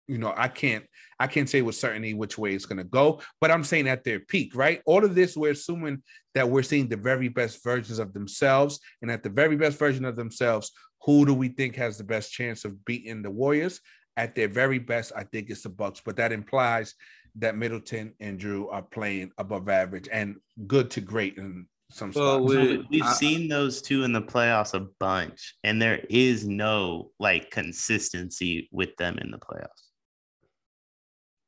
[0.09, 0.85] you know I can't
[1.21, 3.21] I can't say with certainty which way it's going to go.
[3.41, 4.81] But I'm saying at their peak, right?
[4.87, 6.03] All of this, we're assuming
[6.35, 10.05] that we're seeing the very best versions of themselves, and at the very best version
[10.05, 10.71] of themselves,
[11.03, 13.81] who do we think has the best chance of beating the Warriors?
[14.17, 16.95] At their very best, I think it's the Bucks, but that implies
[17.37, 20.37] that Middleton and Jrue are playing above average and
[20.67, 22.53] good to great in some Well, spots.
[22.53, 26.47] So we- we've I- seen those two in the playoffs a bunch, and there is
[26.47, 29.88] no like consistency with them in the playoffs.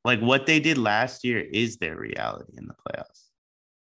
[0.03, 3.25] Like what they did last year is their reality in the playoffs.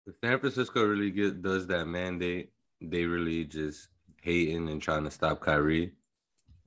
[0.08, 2.50] If San Francisco really get does that mandate,
[2.82, 3.90] they really just
[4.22, 5.94] hating and trying to stop Kyrie.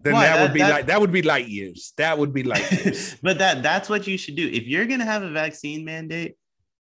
[0.01, 0.27] then Why?
[0.27, 1.93] that, That- would be that- like that would be light years.
[1.97, 3.17] That would be light years.
[3.23, 4.49] but that that's what you should do.
[4.49, 6.37] If you're gonna have a vaccine mandate,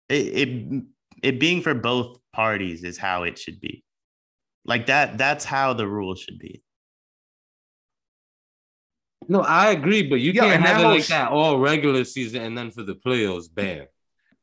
[0.09, 0.83] it, it
[1.23, 3.83] it being for both parties is how it should be.
[4.65, 6.61] Like that, that's how the rule should be.
[9.29, 12.03] No, I agree, but you Yeah, can't have that it like sh- that all regular
[12.03, 13.85] season and then for the playoffs, bam.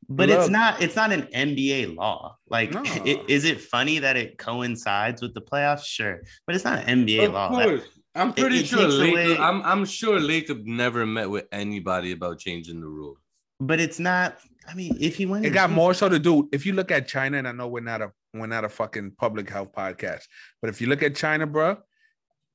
[0.08, 0.38] But Look.
[0.38, 2.36] it's not it's not an NBA law.
[2.48, 2.82] Like No.
[2.84, 5.84] i- is it funny that it coincides with the playoffs?
[5.84, 6.22] Sure.
[6.46, 7.56] But it's not an NBA Of law.
[7.58, 7.82] That- course.
[8.14, 12.12] I'm pretty it sure takes Latham, away- I'm I'm sure Latham never met with anybody
[12.12, 13.18] about changing the rule.
[13.60, 16.48] but it's not I mean, if he went it got more so to do.
[16.52, 19.12] If you look at China, and I know we're not a we're not a fucking
[19.18, 20.22] public health podcast,
[20.60, 21.78] but if you look at China, bro,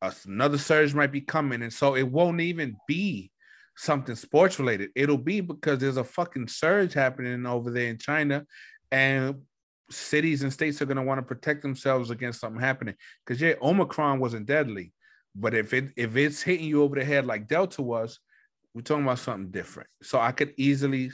[0.02, 3.32] another surge might be coming, and so it won't even be
[3.78, 4.90] something sports related.
[4.96, 8.46] It'll be because there's a fucking surge happening over there in China,
[8.92, 9.42] and
[9.90, 12.96] cities and states are gonna want to protect themselves against something happening.
[13.26, 14.94] Because yeah, Omicron wasn't deadly,
[15.36, 18.20] but if it if it's hitting you over the head like Delta was,
[18.74, 19.90] we're talking about something different.
[20.02, 21.12] So I could easily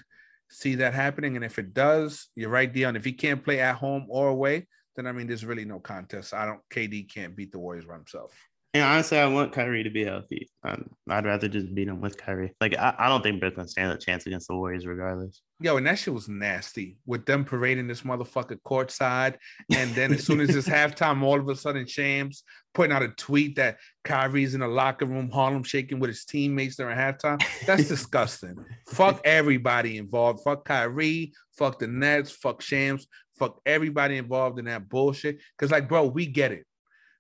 [0.49, 1.35] see that happening.
[1.35, 2.95] And if it does, you're right, Dion.
[2.95, 6.33] If he can't play at home or away, then I mean, there's really no contest.
[6.33, 6.61] I don't.
[6.73, 8.33] KD can't beat the Warriors by himself.
[8.73, 10.49] And honestly, I want Kyrie to be healthy.
[10.63, 12.53] Um, I'd rather just beat him with Kyrie.
[12.59, 15.41] Like I, I don't think Brooklyn stands a chance against the Warriors regardless.
[15.61, 19.35] Yo, and that shit was nasty with them parading this motherfucker courtside.
[19.73, 22.43] And then as soon as it's halftime, all of a sudden Shams
[22.73, 26.75] putting out a tweet that Kyrie's in the locker room, Harlem shaking with his teammates
[26.75, 27.41] during halftime.
[27.65, 28.55] That's disgusting.
[28.89, 30.43] fuck everybody involved.
[30.43, 31.33] Fuck Kyrie.
[31.57, 32.31] Fuck the Nets.
[32.31, 33.07] Fuck Shams.
[33.39, 35.39] Fuck everybody involved in that bullshit.
[35.57, 36.65] Because, like, bro, we get it.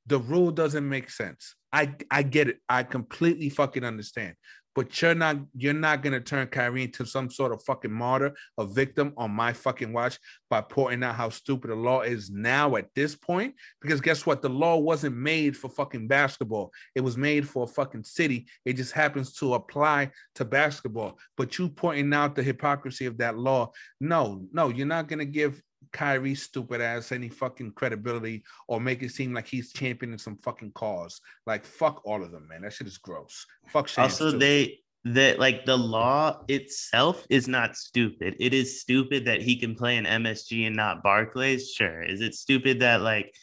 [0.07, 1.55] The rule doesn't make sense.
[1.71, 2.59] I I get it.
[2.69, 4.35] I completely fucking understand.
[4.73, 8.65] But you're not you're not gonna turn Kyrie into some sort of fucking martyr, a
[8.65, 10.19] victim on my fucking watch
[10.51, 13.55] by pointing out how stupid the law is now at this point.
[13.81, 14.43] Because guess what?
[14.43, 16.71] The law wasn't made for fucking basketball.
[16.93, 18.45] It was made for a fucking city.
[18.65, 21.17] It just happens to apply to basketball.
[21.37, 23.71] But you pointing out the hypocrisy of that law.
[23.99, 25.59] No, no, you're not gonna give
[25.93, 30.71] Kyrie stupid ass any fucking credibility or make it seem like he's championing some fucking
[30.73, 31.21] cause.
[31.45, 32.61] Like fuck all of them, man.
[32.61, 33.45] That shit is gross.
[33.69, 34.37] Fuck Shams Also, too.
[34.39, 38.35] they that like the law itself is not stupid.
[38.39, 41.71] It is stupid that he can play an MSG and not Barclays.
[41.71, 42.01] Sure.
[42.03, 43.33] Is it stupid that like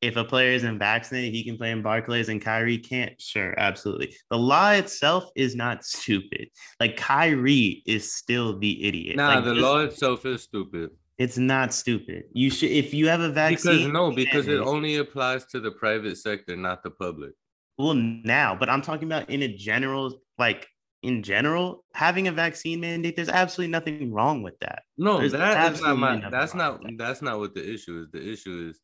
[0.00, 3.20] if a player isn't vaccinated, he can play in Barclays and Kyrie can't?
[3.20, 4.16] Sure, absolutely.
[4.30, 6.48] The law itself is not stupid.
[6.78, 9.16] Like Kyrie is still the idiot.
[9.16, 10.90] Nah, Like, the this- law itself is stupid.
[11.20, 12.24] It's not stupid.
[12.32, 13.76] You should if you have a vaccine.
[13.76, 17.32] Because no, because it only applies to the private sector, not the public.
[17.76, 20.66] well now, but I'm talking about in a general like
[21.02, 23.16] in general having a vaccine mandate.
[23.16, 24.84] There's absolutely nothing wrong with that.
[24.96, 26.26] No, There's that is not my.
[26.30, 26.82] That's not.
[26.82, 26.96] that.
[26.96, 28.10] That's not what the issue is.
[28.10, 28.80] The issue is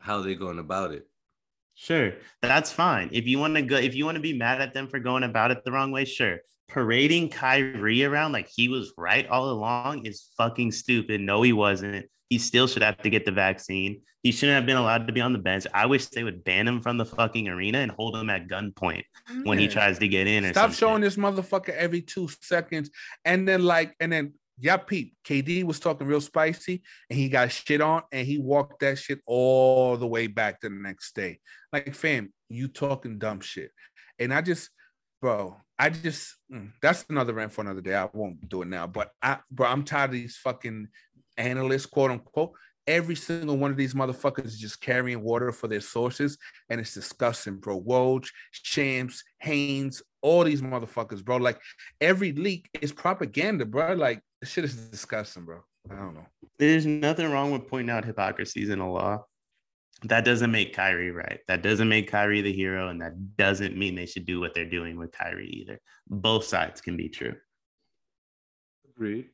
[0.00, 1.06] how they're going about it.
[1.74, 3.08] Sure, that's fine.
[3.12, 5.22] If you want to go, if you want to be mad at them for going
[5.22, 6.40] about it the wrong way, sure.
[6.70, 11.20] Parading Kyrie around like he was right all along is fucking stupid.
[11.20, 12.06] No, he wasn't.
[12.28, 14.02] He still should have to get the vaccine.
[14.22, 15.66] He shouldn't have been allowed to be on the bench.
[15.74, 19.02] I wish they would ban him from the fucking arena and hold him at gunpoint
[19.44, 20.44] when he tries to get in.
[20.44, 21.12] Or Stop showing shit.
[21.12, 22.90] this motherfucker every two seconds.
[23.24, 25.14] And then like, and then yeah, peep.
[25.24, 29.20] KD was talking real spicy and he got shit on and he walked that shit
[29.26, 31.40] all the way back to the next day.
[31.72, 33.70] Like, fam, you talking dumb shit.
[34.18, 34.68] And I just,
[35.20, 37.94] bro, I just mm, that's another rant for another day.
[37.94, 38.86] I won't do it now.
[38.86, 40.88] But I bro, I'm tired of these fucking
[41.36, 42.52] analysts, quote unquote.
[42.86, 46.36] Every single one of these motherfuckers is just carrying water for their sources,
[46.68, 47.80] and it's disgusting, bro.
[47.80, 51.36] Woj, Shams, Haynes, all these motherfuckers, bro.
[51.36, 51.60] Like
[52.00, 53.94] every leak is propaganda, bro.
[53.94, 55.60] Like shit is disgusting, bro.
[55.90, 56.26] I don't know.
[56.58, 59.24] There's nothing wrong with pointing out hypocrisies in a law.
[60.04, 61.40] That doesn't make Kyrie right.
[61.46, 64.64] That doesn't make Kyrie the hero, and that doesn't mean they should do what they're
[64.64, 65.78] doing with Kyrie either.
[66.08, 67.34] Both sides can be true.
[68.88, 69.28] Agreed.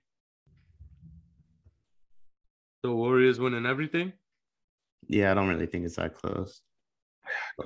[2.83, 4.13] The Warriors winning everything.
[5.09, 6.61] Yeah, I don't really think it's that close.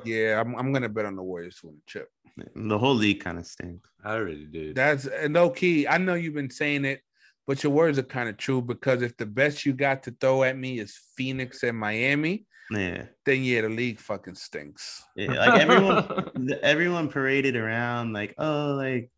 [0.05, 2.09] Yeah, I'm, I'm gonna bet on the Warriors to win the chip.
[2.55, 3.89] The whole league kind of stinks.
[4.05, 4.73] I already do.
[4.73, 5.87] That's no key.
[5.87, 7.01] I know you've been saying it,
[7.47, 10.43] but your words are kind of true because if the best you got to throw
[10.45, 15.03] at me is Phoenix and Miami, Yeah, then yeah, the league fucking stinks.
[15.17, 19.11] yeah like everyone, everyone paraded around like, oh, like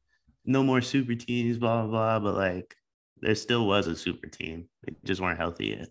[0.46, 2.30] no more super teams, blah blah blah.
[2.32, 2.74] But like,
[3.20, 4.68] there still was a super team.
[4.86, 5.88] They just weren't healthy yet.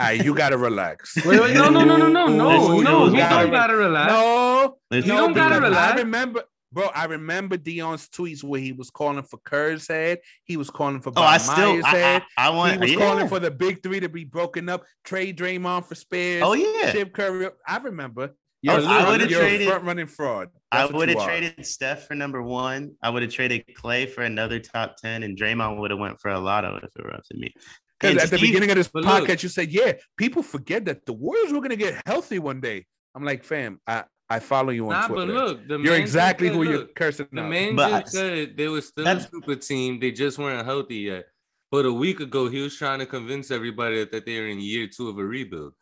[0.00, 1.16] All right, you gotta relax.
[1.24, 3.06] wait, wait, no, no, no, no, no, no, Ooh, no.
[3.06, 4.12] you gotta- don't gotta relax.
[4.12, 5.94] No, You don't gotta relax.
[5.94, 6.42] I remember,
[6.72, 6.88] bro.
[6.94, 10.18] I remember Dion's tweets where he was calling for Kerr's head.
[10.44, 12.22] He was calling for Oh, I still, Myers' I, head.
[12.36, 12.80] I, I he want.
[12.80, 12.98] was yeah.
[12.98, 14.84] calling for the big three to be broken up.
[15.04, 16.42] Trade Draymond for Spears.
[16.44, 17.48] Oh yeah, Chip Curry.
[17.66, 18.30] I remember.
[18.66, 20.48] Oh, You're, I would've you're a traded- front running fraud.
[20.72, 22.92] I That's what would have traded Steph for number one.
[23.02, 26.30] I would have traded Clay for another top ten, and Draymond would have went for
[26.32, 27.54] a lotto if it were up to me.
[28.00, 31.06] Because And at the beginning of this podcast, look- you said, "Yeah, people forget that
[31.06, 34.70] the Warriors were going to get healthy one day." I'm like, "Fam, I I follow
[34.70, 35.32] you on Nah, Twitter.
[35.32, 38.00] but look, the you're man exactly who said, you're look, cursing The out." man But
[38.02, 39.98] just said they were still a That's- super team.
[40.00, 41.26] They just weren't healthy yet.
[41.70, 44.86] But a week ago, he was trying to convince everybody that they were in year
[44.86, 45.72] two of a rebuild.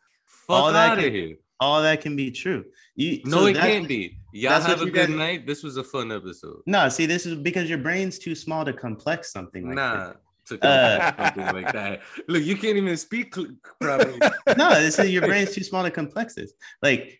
[0.49, 1.35] All Fuck that out of can- here.
[1.59, 2.65] All that can be true.
[2.95, 4.17] You No, so it can't be.
[4.31, 5.47] Y'all have a you good guys- night.
[5.47, 6.61] This was a fun episode.
[6.67, 10.13] No, see, this is because your brain's too small to complex something like nah,
[10.45, 12.01] to Uh, something like that.
[12.27, 13.33] Look, you can't even speak
[13.81, 14.19] properly.
[14.57, 16.53] No, this is your brain's too small to complex this.
[16.83, 17.19] Like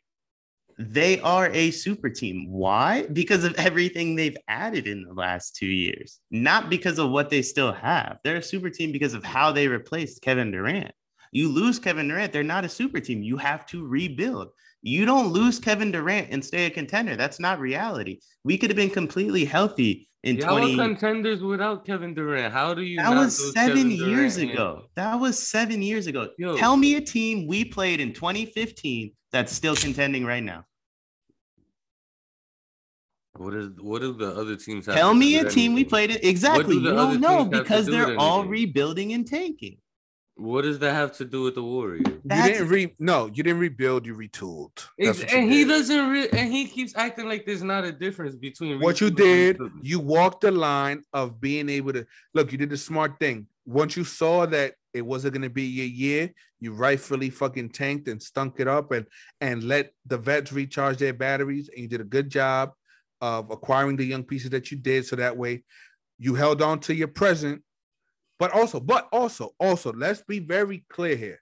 [0.78, 2.47] they are a super team.
[2.49, 3.07] Why?
[3.11, 7.41] Because of everything they've added in the last two years, not because of what they
[7.41, 8.19] still have.
[8.23, 10.91] They're a super team because of how they replaced Kevin Durant.
[11.32, 13.23] You lose Kevin Durant, they're not a super team.
[13.23, 14.49] You have to rebuild.
[14.88, 17.17] You don't lose Kevin Durant and stay a contender.
[17.17, 18.19] That's not reality.
[18.45, 20.77] We could have been completely healthy in Y'all 20.
[20.77, 22.53] contenders without Kevin Durant.
[22.53, 22.95] How do you?
[22.95, 24.53] That not was seven Kevin years Durant?
[24.53, 24.81] ago.
[24.95, 26.29] That was seven years ago.
[26.38, 26.55] Yo.
[26.55, 30.63] Tell me a team we played in 2015 that's still contending right now.
[33.33, 33.67] What is?
[33.81, 34.95] What do the other teams have?
[34.95, 36.23] Tell to me do a with team we played it.
[36.23, 36.75] Exactly.
[36.75, 39.79] do You don't know teams have to because do they're all rebuilding and tanking.
[40.38, 42.03] What does that have to do with the Warriors?
[42.05, 44.05] you That's- didn't re no, you didn't rebuild.
[44.05, 44.71] You retooled.
[44.97, 45.69] That's Ex- what you and he did.
[45.69, 46.09] doesn't.
[46.09, 49.99] Re- and he keeps acting like there's not a difference between What you did, you
[49.99, 52.51] walked the line of being able to look.
[52.51, 53.47] You did the smart thing.
[53.65, 58.07] Once you saw that it wasn't going to be your year, you rightfully fucking tanked
[58.07, 59.05] and stunk it up and
[59.41, 61.69] and let the vets recharge their batteries.
[61.69, 62.73] And you did a good job
[63.21, 65.05] of acquiring the young pieces that you did.
[65.07, 65.63] So that way,
[66.19, 67.63] you held on to your present.
[68.39, 71.41] But also, but also, also, let's be very clear here.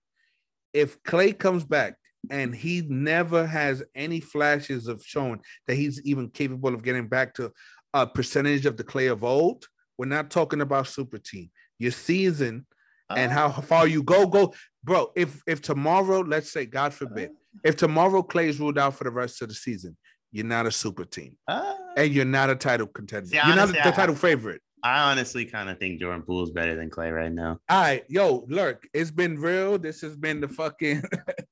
[0.73, 1.95] If Klay comes back
[2.29, 7.33] and he never has any flashes of showing that he's even capable of getting back
[7.35, 7.51] to
[7.93, 9.65] a percentage of the Klay of old,
[9.97, 11.49] we're not talking about super team.
[11.79, 12.65] Your season
[13.09, 15.11] and Uh, how far you go, go bro.
[15.15, 17.31] If if tomorrow, let's say, God forbid,
[17.63, 19.95] if tomorrow Klay is ruled out for the rest of the season,
[20.31, 23.27] you're not a super team, Uh, and you're not a title contender.
[23.27, 24.61] See, you're not honestly, the I- title favorite.
[24.85, 27.59] I honestly kind of think Jordan Poole is better than Klay right now.
[27.69, 28.87] All right, yo, lurk.
[28.93, 29.79] It's been real.
[29.79, 31.01] This has been the fucking.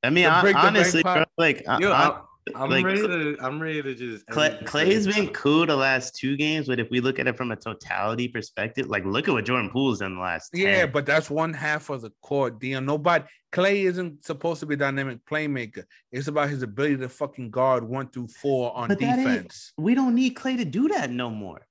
[0.03, 2.19] I mean, The hon- break the bank honestly, bro, like, I- Yo, I-
[2.55, 3.37] I, I'm like, ready to.
[3.39, 4.27] I'm ready to just.
[4.27, 5.25] Klay, end this Klay's thing.
[5.27, 8.27] been cool the last two games, but if we look at it from a totality
[8.27, 10.49] perspective, like look at what Jordan Poole's done the last.
[10.53, 10.61] 10.
[10.61, 12.59] yeah, but that's one half of the court.
[12.59, 13.23] Dion, nobody.
[13.53, 15.85] Klay isn't supposed to be a dynamic playmaker.
[16.11, 19.71] It's about his ability to fucking guard one through four on But defense.
[19.77, 21.65] we don't need Klay to do that no more.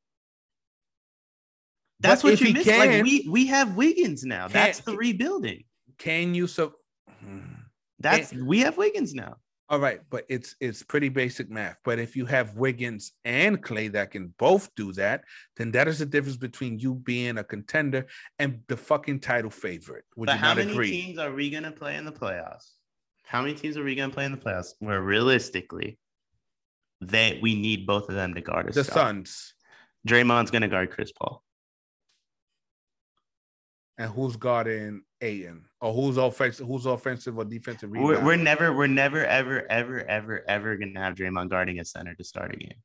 [2.02, 2.64] That's But what you he miss.
[2.64, 4.42] can- Like we we have Wiggins now.
[4.42, 5.64] Can't- That's the rebuilding.
[5.98, 6.74] Can you so?
[7.20, 7.40] Hmm.
[8.00, 9.36] That's we have Wiggins now.
[9.68, 11.76] All right, but it's it's pretty basic math.
[11.84, 15.22] But if you have Wiggins and Klay that can both do that,
[15.56, 18.06] then that is the difference between you being a contender
[18.38, 20.04] and the fucking title favorite.
[20.16, 20.90] Would But you how not many agree?
[20.90, 22.72] teams are we gonna play in the playoffs?
[23.24, 24.74] How many teams are we gonna play in the playoffs?
[24.80, 25.98] Where realistically,
[27.00, 28.74] that we need both of them to guard us.
[28.74, 29.54] the Suns.
[30.06, 31.42] Draymond's gonna guard Chris Paul.
[33.98, 35.64] And who's guarding Ayton?
[35.80, 36.66] Or who's offensive?
[36.66, 37.90] Who's offensive or defensive?
[37.90, 42.14] We're, we're never, we're never, ever, ever, ever, ever gonna have Draymond guarding a center
[42.14, 42.78] to start a game.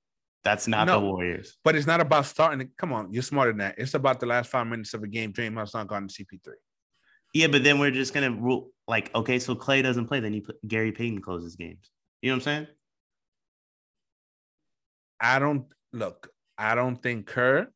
[0.43, 0.99] That's not No.
[0.99, 1.57] the Warriors.
[1.63, 2.69] But it's not about starting.
[2.77, 3.75] Come on, you're smarter than that.
[3.77, 5.33] It's about the last five minutes of a game.
[5.33, 6.53] Draymond's not guarding CP3.
[7.33, 10.41] Yeah, but then we're just gonna rule like, okay, so Klay doesn't play, then you
[10.41, 11.89] put Gary Payton closes games.
[12.21, 12.67] You know what I'm saying?
[15.19, 16.29] I don't look.
[16.57, 17.71] I don't think Kerr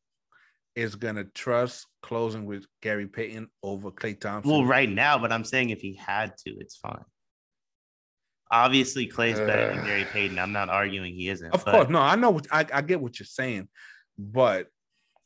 [0.74, 4.50] is gonna trust closing with Gary Payton over Klay Thompson.
[4.50, 7.04] Well, right now, but I'm saying if he had to, it's fine.
[8.50, 9.84] Obviously, Klay's better than Uh.
[9.86, 10.38] Gary Payton.
[10.38, 11.52] I'm not arguing he isn't.
[11.54, 12.30] Of course, no, I know.
[12.30, 13.68] What, I, I get what you're saying,
[14.18, 14.68] but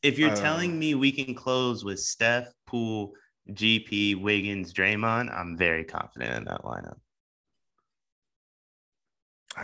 [0.03, 0.35] If you're Uh.
[0.35, 3.13] telling me we can close with Steph, Poole,
[3.49, 6.99] GP, Wiggins, Draymond, I'm very confident in that lineup.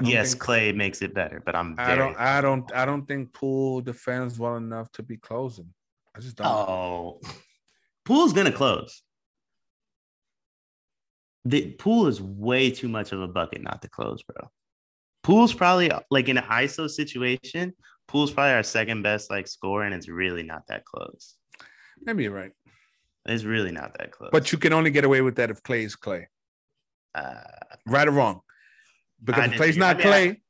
[0.01, 2.17] Yes, think- Klay makes it better, but I'm very I don't.
[2.17, 2.71] I don't.
[2.73, 5.73] I don't think Poole defends well enough to be closing.
[6.15, 6.47] I just don't.
[6.47, 7.19] Oh,
[8.05, 9.03] Poole's gonna close.
[11.45, 14.49] The Poole is way too much of a bucket not to close, bro.
[15.23, 17.73] Poole's probably like in an ISO situation.
[18.07, 21.35] Poole's probably our second best like scorer, and it's really not that close.
[22.01, 22.51] Maybe you're right,
[23.25, 24.29] It's really not that close.
[24.31, 26.25] but you can only get away with that if Klay is Klay,
[27.15, 27.41] uh,
[27.85, 28.41] right or wrong.
[29.23, 30.41] Because if Klay's not I- Klay,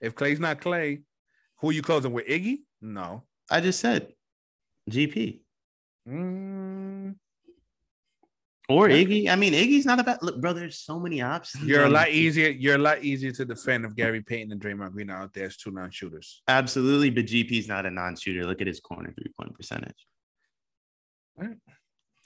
[0.00, 1.02] if Klay's not Klay,
[1.60, 2.26] who are you closing with?
[2.26, 2.58] Iggy?
[2.80, 3.24] No.
[3.50, 4.12] I just said
[4.90, 5.40] GP
[6.08, 7.16] Mm,
[8.68, 8.96] or Yeah.
[9.04, 9.28] Iggy.
[9.28, 10.52] I mean, Iggy's not a bad look, bro.
[10.52, 11.64] There's so many options.
[11.64, 12.48] you're a lot easier.
[12.50, 15.46] You're a lot easier to defend if Gary Payton and Draymond Green are out there
[15.46, 16.42] as two non-shooters.
[16.46, 18.44] Absolutely, but GP's not a non-shooter.
[18.46, 20.06] Look at his corner three-point percentage.
[21.36, 21.56] Right.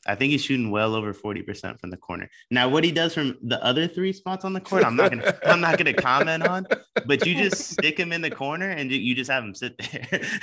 [0.07, 2.31] I think he's shooting well over 40% from the corner.
[2.51, 5.39] Now, what he does from the other three spots on the court, I'm not gonna
[5.45, 6.67] I'm not gonna comment on,
[7.07, 9.77] but you just stick him in the corner and you- just have him sit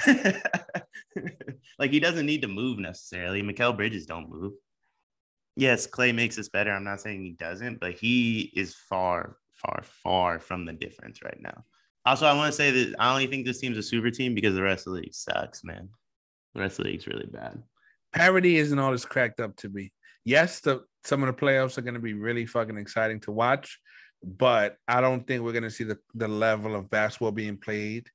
[0.06, 0.42] there.
[1.80, 3.42] like he doesn't need to move necessarily.
[3.42, 4.54] Mikal Bridges don't move.
[5.56, 6.72] Yes, Klay makes us better.
[6.72, 11.42] I'm not saying he doesn't, but he is far, far, far from the difference right
[11.42, 11.66] now.
[12.06, 14.54] Also, I want to say that I only think this team's a super team because
[14.54, 15.90] the rest of the league sucks, man.
[16.54, 17.64] The rest of the league's really bad.
[18.14, 19.92] Parity isn't all it's cracked up to be.
[20.26, 23.80] Yes, the some of the playoffs are going to be really fucking exciting to watch,
[24.24, 28.10] but I don't think we're going to see the, the level of basketball being played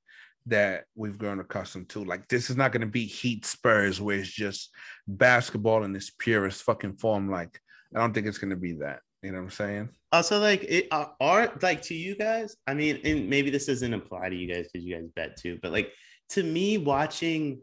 [0.45, 2.03] that we've grown accustomed to.
[2.03, 4.69] Like this is not going to be Heat Spurs where it's just
[5.07, 7.31] basketball in its purest fucking form.
[7.31, 7.59] Like
[7.95, 8.99] I don't think it's going to be that.
[9.21, 9.89] You know what I'm saying?
[10.11, 12.57] Also, like it uh, are like to you guys.
[12.67, 15.59] I mean, and maybe this doesn't apply to you guys because you guys bet too.
[15.61, 15.93] But like
[16.31, 17.61] to me, watching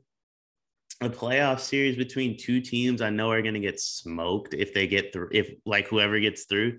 [1.00, 4.86] a playoff series between two teams I know are going to get smoked if they
[4.86, 5.30] get through.
[5.32, 6.78] If like whoever gets through,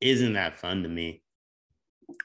[0.00, 1.22] isn't that fun to me?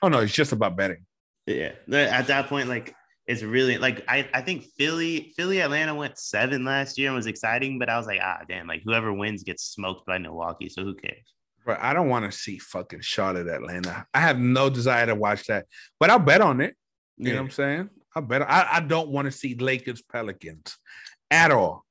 [0.01, 1.05] Oh no, it's just about betting.
[1.45, 1.71] Yeah.
[1.91, 2.93] At that point, like
[3.25, 7.27] it's really like I, I think Philly, Philly, Atlanta went seven last year and was
[7.27, 10.67] exciting, but I was like, ah, damn, like whoever wins gets smoked by Milwaukee.
[10.67, 11.33] So who cares?
[11.65, 14.05] But I don't want to see fucking Charlotte, Atlanta.
[14.13, 15.67] I have no desire to watch that,
[15.99, 16.75] but I'll bet on it.
[17.17, 17.89] You know what I'm saying?
[18.15, 18.41] I bet.
[18.41, 20.77] I, I don't want to see Lakers Pelicans
[21.31, 21.85] at all,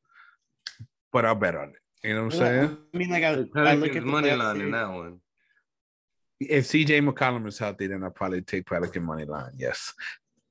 [1.13, 2.07] but I'll bet on it.
[2.07, 2.79] You know what I'm saying?
[2.95, 5.21] I mean, like I, I look at the money playoff line in that one.
[6.41, 9.53] If CJ McCollum is healthy, then I'll probably take Pelican money line.
[9.57, 9.93] Yes.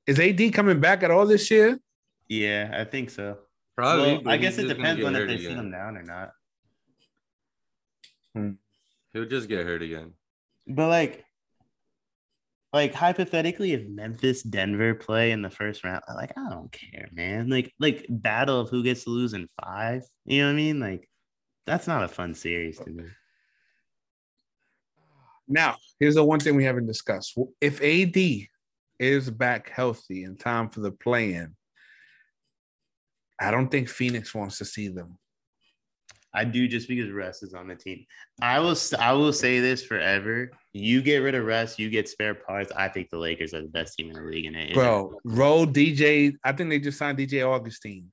[0.06, 1.78] Is AD coming back at all this year?
[2.28, 3.38] Yeah, I think so.
[3.76, 4.18] Probably.
[4.18, 5.58] Well, I guess it depends on if they sit again.
[5.58, 6.32] him down or not.
[8.34, 8.50] Hmm.
[9.12, 10.12] He'll just get hurt again.
[10.66, 11.24] But like,
[12.78, 17.48] like hypothetically, if Memphis, Denver play in the first round, like I don't care, man.
[17.48, 20.04] Like, like battle of who gets to lose in five.
[20.24, 20.78] You know what I mean?
[20.78, 21.10] Like,
[21.66, 23.02] that's not a fun series to me.
[25.48, 27.36] Now, here's the one thing we haven't discussed.
[27.60, 28.46] If AD
[29.00, 31.56] is back healthy in time for the play-in,
[33.40, 35.18] I don't think Phoenix wants to see them.
[36.34, 38.04] I do just because Russ is on the team.
[38.40, 40.50] I will I will say this forever.
[40.72, 42.70] You get rid of Russ, you get spare parts.
[42.76, 44.74] I think the Lakers are the best team in the league in it.
[44.74, 46.34] Bro, roll DJ.
[46.44, 48.10] I think they just signed DJ Augustin.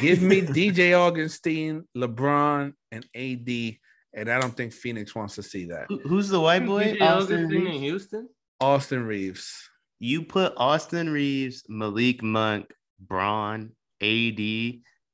[0.00, 3.76] Give me DJ Augustin, LeBron, and AD.
[4.14, 5.86] And I don't think Phoenix wants to see that.
[6.04, 6.94] Who's the white boy?
[6.94, 8.28] DJ Austin in Houston.
[8.60, 9.70] Austin Reaves.
[9.98, 13.70] You put Austin Reaves, Malik Monk, Bron,
[14.02, 14.40] AD,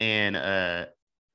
[0.01, 0.86] and uh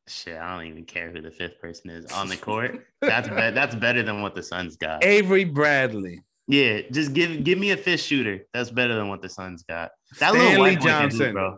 [0.08, 2.86] shit, I don't even care who the fifth person is on the court.
[3.02, 5.04] That's be- that's better than what the Suns got.
[5.04, 6.22] Avery Bradley.
[6.48, 8.40] Yeah, just give give me a fifth shooter.
[8.54, 9.92] That's better than what the Suns got.
[10.20, 11.26] That Stanley little white boy can Johnson.
[11.28, 11.58] hoop, bro.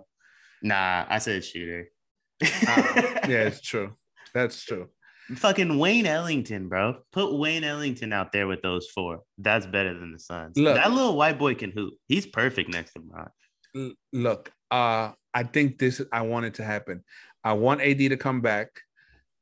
[0.62, 1.90] Nah, I said shooter.
[3.28, 3.96] Yeah, it's true.
[4.34, 4.90] That's true.
[5.36, 6.98] Fucking Wayne Ellington, bro.
[7.12, 9.22] Put Wayne Ellington out there with those four.
[9.40, 10.56] That's better than the Suns.
[10.56, 10.76] Look.
[10.76, 11.96] that little white boy can hoop.
[12.08, 13.30] He's perfect next to Bron.
[13.76, 17.04] L- Look, uh, I think this I want it to happen.
[17.46, 18.70] I want AD to come back.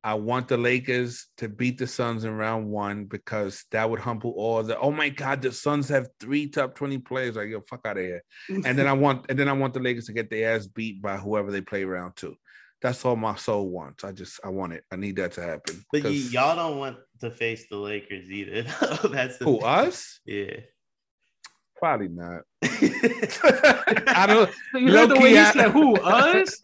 [0.04, 4.32] I want the Lakers to beat the Suns in round one because that would humble
[4.32, 7.38] all the oh my god, the Suns have three top 20 players.
[7.38, 8.22] Like, yo, fuck out of here.
[8.66, 11.02] And then I want and then I want the Lakers to get their ass beat
[11.02, 12.36] by whoever they play round two.
[12.82, 14.04] That's all my soul wants.
[14.04, 14.84] I just I want it.
[14.92, 15.86] I need that to happen.
[15.90, 18.64] But y- y'all don't want to face the Lakers either.
[19.10, 19.64] That's the who thing.
[19.64, 20.20] us?
[20.26, 20.58] Yeah.
[21.84, 22.44] Probably not.
[22.64, 26.62] I don't You heard the Low-key, way he I- said, "Who us?"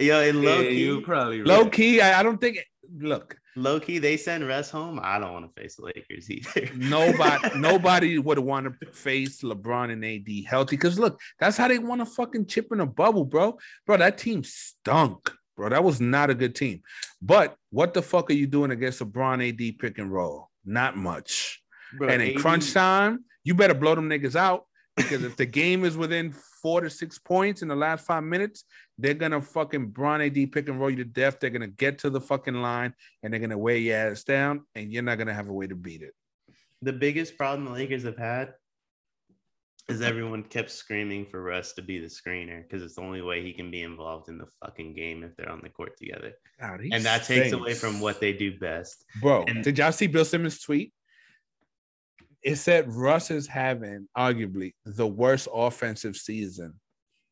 [0.00, 1.46] Yo, in low yeah, key, you probably right.
[1.46, 2.00] low key.
[2.00, 2.58] I, I don't think
[2.98, 4.98] look, low key, they send Russ home.
[5.00, 6.70] I don't want to face the Lakers either.
[6.74, 10.74] Nobody, nobody would want to face LeBron and AD healthy.
[10.74, 13.58] Because look, that's how they want to fucking chip in a bubble, bro.
[13.86, 15.68] Bro, that team stunk, bro.
[15.68, 16.82] That was not a good team.
[17.22, 20.50] But what the fuck are you doing against LeBron AD pick and roll?
[20.64, 21.62] Not much.
[21.96, 25.46] Bro, and in AD crunch time, you better blow them niggas out because if the
[25.46, 28.64] game is within four to six points in the last five minutes,
[28.98, 31.40] they're gonna fucking Bron AD pick and roll you to death.
[31.40, 32.92] They're gonna get to the fucking line
[33.22, 35.74] and they're gonna weigh your ass down, and you're not gonna have a way to
[35.74, 36.12] beat it.
[36.82, 38.52] the biggest problem the Lakers have had
[39.88, 43.42] is everyone kept screaming for Russ to be the screener because it's the only way
[43.42, 46.34] he can be involved in the fucking game if they're on the court together.
[46.60, 49.06] God, And that takes away from what they do best.
[49.22, 50.92] Bro, and- did y'all see Bill Simmons' tweet?
[52.48, 56.80] It said Russ is having arguably the worst offensive season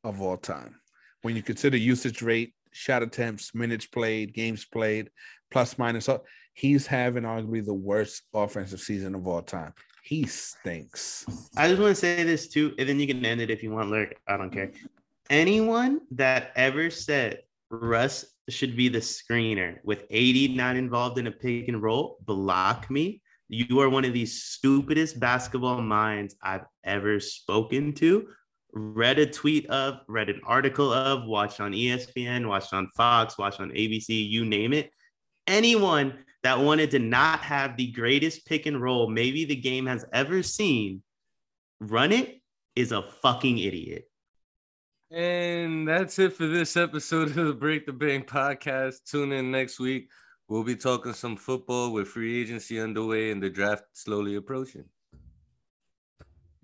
[0.04, 0.78] of all time.
[1.22, 5.08] When you consider usage rate, shot attempts, minutes played, games played,
[5.50, 6.18] plus minus, uh,
[6.52, 9.72] he's having arguably the worst offensive season of all time.
[10.02, 11.24] He stinks.
[11.56, 13.70] I just want to say this too, and then you can end it if you
[13.70, 14.16] want, Lurk.
[14.28, 14.70] I don't care.
[15.30, 17.40] Anyone that ever said
[17.70, 22.90] Russ should be the screener with AD not involved in a pick and roll, block
[22.90, 23.22] me.
[23.48, 28.28] You are one of the stupidest basketball minds I've ever spoken to.
[28.72, 33.60] Read a tweet of, read an article of, watched on ESPN, watched on Fox, watched
[33.60, 34.90] on ABC, you name it.
[35.46, 40.04] Anyone that wanted to not have the greatest pick and roll maybe the game has
[40.12, 41.02] ever seen
[41.80, 42.40] run it
[42.74, 44.08] is a fucking idiot.
[45.10, 49.04] And that's it for this episode of the Break the Bank podcast.
[49.08, 50.08] Tune in next week.
[50.48, 54.88] We'll be talking some football with free agency underway and the draft slowly approaching.